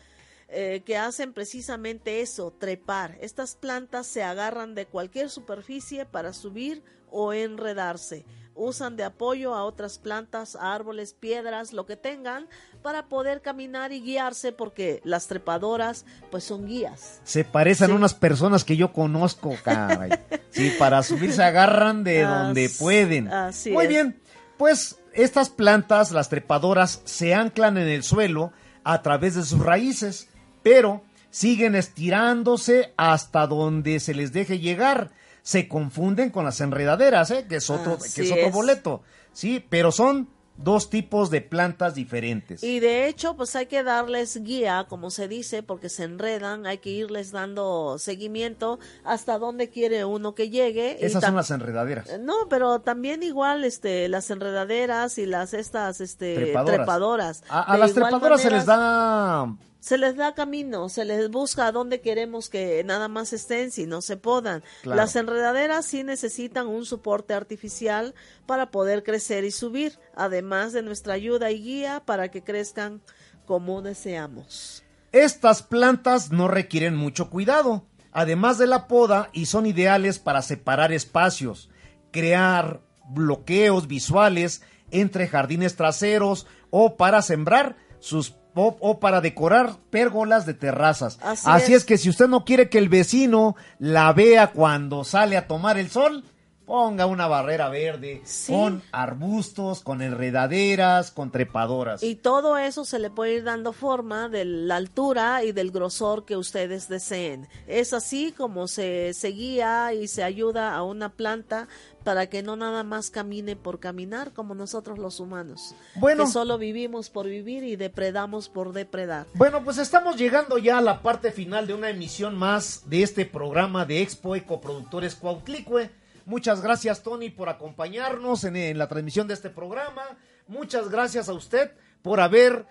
[0.54, 3.18] eh, que hacen precisamente eso, trepar.
[3.22, 8.26] Estas plantas se agarran de cualquier superficie para subir o enredarse.
[8.54, 12.49] Usan de apoyo a otras plantas, árboles, piedras, lo que tengan,
[12.82, 17.22] para poder caminar y guiarse porque las trepadoras pues son guías.
[17.24, 20.12] Se parecen a unas personas que yo conozco, caray.
[20.49, 23.30] sí, para subir se agarran de donde pueden.
[23.72, 24.20] Muy bien,
[24.58, 28.52] pues estas plantas, las trepadoras, se anclan en el suelo
[28.84, 30.28] a través de sus raíces
[30.64, 35.12] pero siguen estirándose hasta donde se les deje llegar.
[35.41, 37.45] Se confunden con las enredaderas, ¿eh?
[37.49, 39.01] que es otro, que es otro boleto.
[39.34, 42.64] Sí, pero son dos tipos de plantas diferentes.
[42.64, 46.78] Y de hecho, pues hay que darles guía, como se dice, porque se enredan, hay
[46.78, 51.03] que irles dando seguimiento hasta donde quiere uno que llegue.
[51.03, 52.09] Esas son las enredaderas.
[52.09, 57.43] Eh, no, pero también igual este las enredaderas y las estas este trepadoras.
[57.49, 62.02] A, las trepadoras se les da se les da camino, se les busca a dónde
[62.02, 64.64] queremos que nada más estén si no se podan.
[64.84, 68.14] Las enredaderas sí necesitan un soporte artificial
[68.46, 73.02] para poder crecer y subir, además de nuestra ayuda y guía para que crezcan
[73.48, 74.84] como deseamos.
[75.12, 80.94] Estas plantas no requieren mucho cuidado, además de la poda y son ideales para separar
[80.94, 81.72] espacios,
[82.12, 84.62] crear bloqueos visuales
[84.92, 91.20] entre jardines traseros o para sembrar sus o, para decorar pérgolas de terrazas.
[91.22, 91.86] Así, es.
[91.86, 95.89] que si usted no quiere que el vecino la vea cuando sale a tomar el
[95.89, 96.24] sol,
[96.72, 102.02] ponga una barrera verde con arbustos, con enredaderas, con trepadoras.
[102.02, 106.24] Y todo eso se le puede ir dando forma de la altura y del grosor
[106.24, 107.49] que ustedes deseen.
[107.68, 111.68] Es así como se, se guía y se ayuda a una planta
[112.04, 115.76] para que no nada más camine por caminar como nosotros los humanos.
[115.95, 119.28] Bueno, que solo vivimos por vivir y depredamos por depredar.
[119.34, 123.26] Bueno, pues estamos llegando ya a la parte final de una emisión más de este
[123.26, 125.89] programa de Expo Ecoproductores Cuautlicue.
[126.26, 130.04] Muchas gracias Tony por acompañarnos en, la transmisión de este programa.
[130.47, 131.72] Muchas gracias a usted
[132.02, 132.66] por haber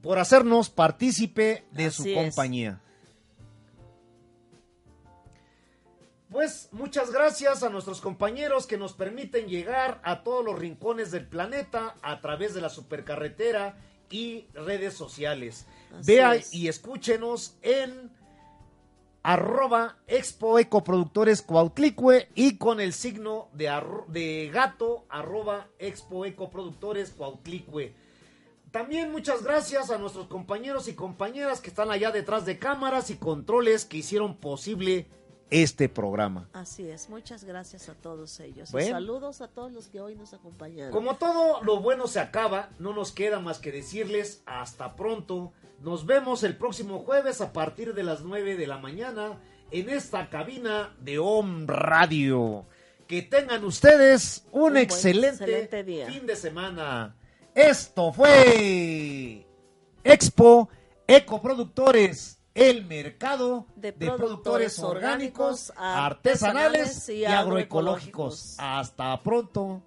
[0.00, 2.80] por hacernos partícipe de su compañía.
[6.30, 11.26] Pues muchas gracias a nuestros compañeros que nos permiten llegar a todos los rincones del
[11.26, 13.76] planeta a través de la supercarretera
[14.10, 15.66] y redes sociales.
[15.98, 16.54] Así Vea es.
[16.54, 18.12] y escúchenos en
[19.24, 27.10] arroba expo ecoproductores Cuautlicue y con el signo de, arro- de gato arroba expo ecoproductores
[27.10, 27.92] Cuautlicue.
[28.70, 33.16] También muchas gracias a nuestros compañeros y compañeras que están allá detrás de cámaras y
[33.16, 35.08] controles que hicieron posible
[35.50, 36.48] este programa.
[36.52, 38.70] Así es, muchas gracias a todos ellos.
[38.72, 38.90] Bueno.
[38.90, 40.92] saludos a todos los que hoy nos acompañaron.
[40.92, 45.52] Como todo lo bueno se acaba, no nos queda más que decirles hasta pronto.
[45.80, 49.40] Nos vemos el próximo jueves a partir de las 9 de la mañana
[49.70, 52.66] en esta cabina de Om Radio.
[53.06, 56.06] Que tengan ustedes un, Un buen, excelente, excelente día.
[56.06, 57.16] fin de semana.
[57.54, 59.44] Esto fue
[60.04, 60.68] Expo
[61.08, 68.56] Ecoproductores, el mercado De de, productores productores orgánicos, orgánicos, artesanales artesanales y y agroecológicos.
[68.56, 68.56] agroecológicos.
[68.58, 69.82] Hasta pronto.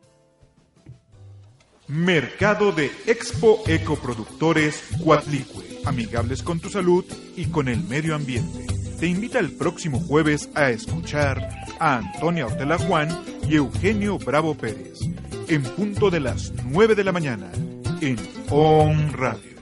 [1.88, 7.04] Mercado de Expo Ecoproductores Cuatlicue, amigables con tu salud
[7.36, 8.66] y con el medio ambiente.
[9.00, 11.50] Te invita el próximo jueves a escuchar
[11.80, 13.10] a Antonia Ortela Juan
[13.50, 15.02] y Eugenio Bravo Pérez,
[15.50, 17.52] en punto de las 9 de la mañana,
[18.00, 18.18] en
[18.50, 19.53] ON Radio.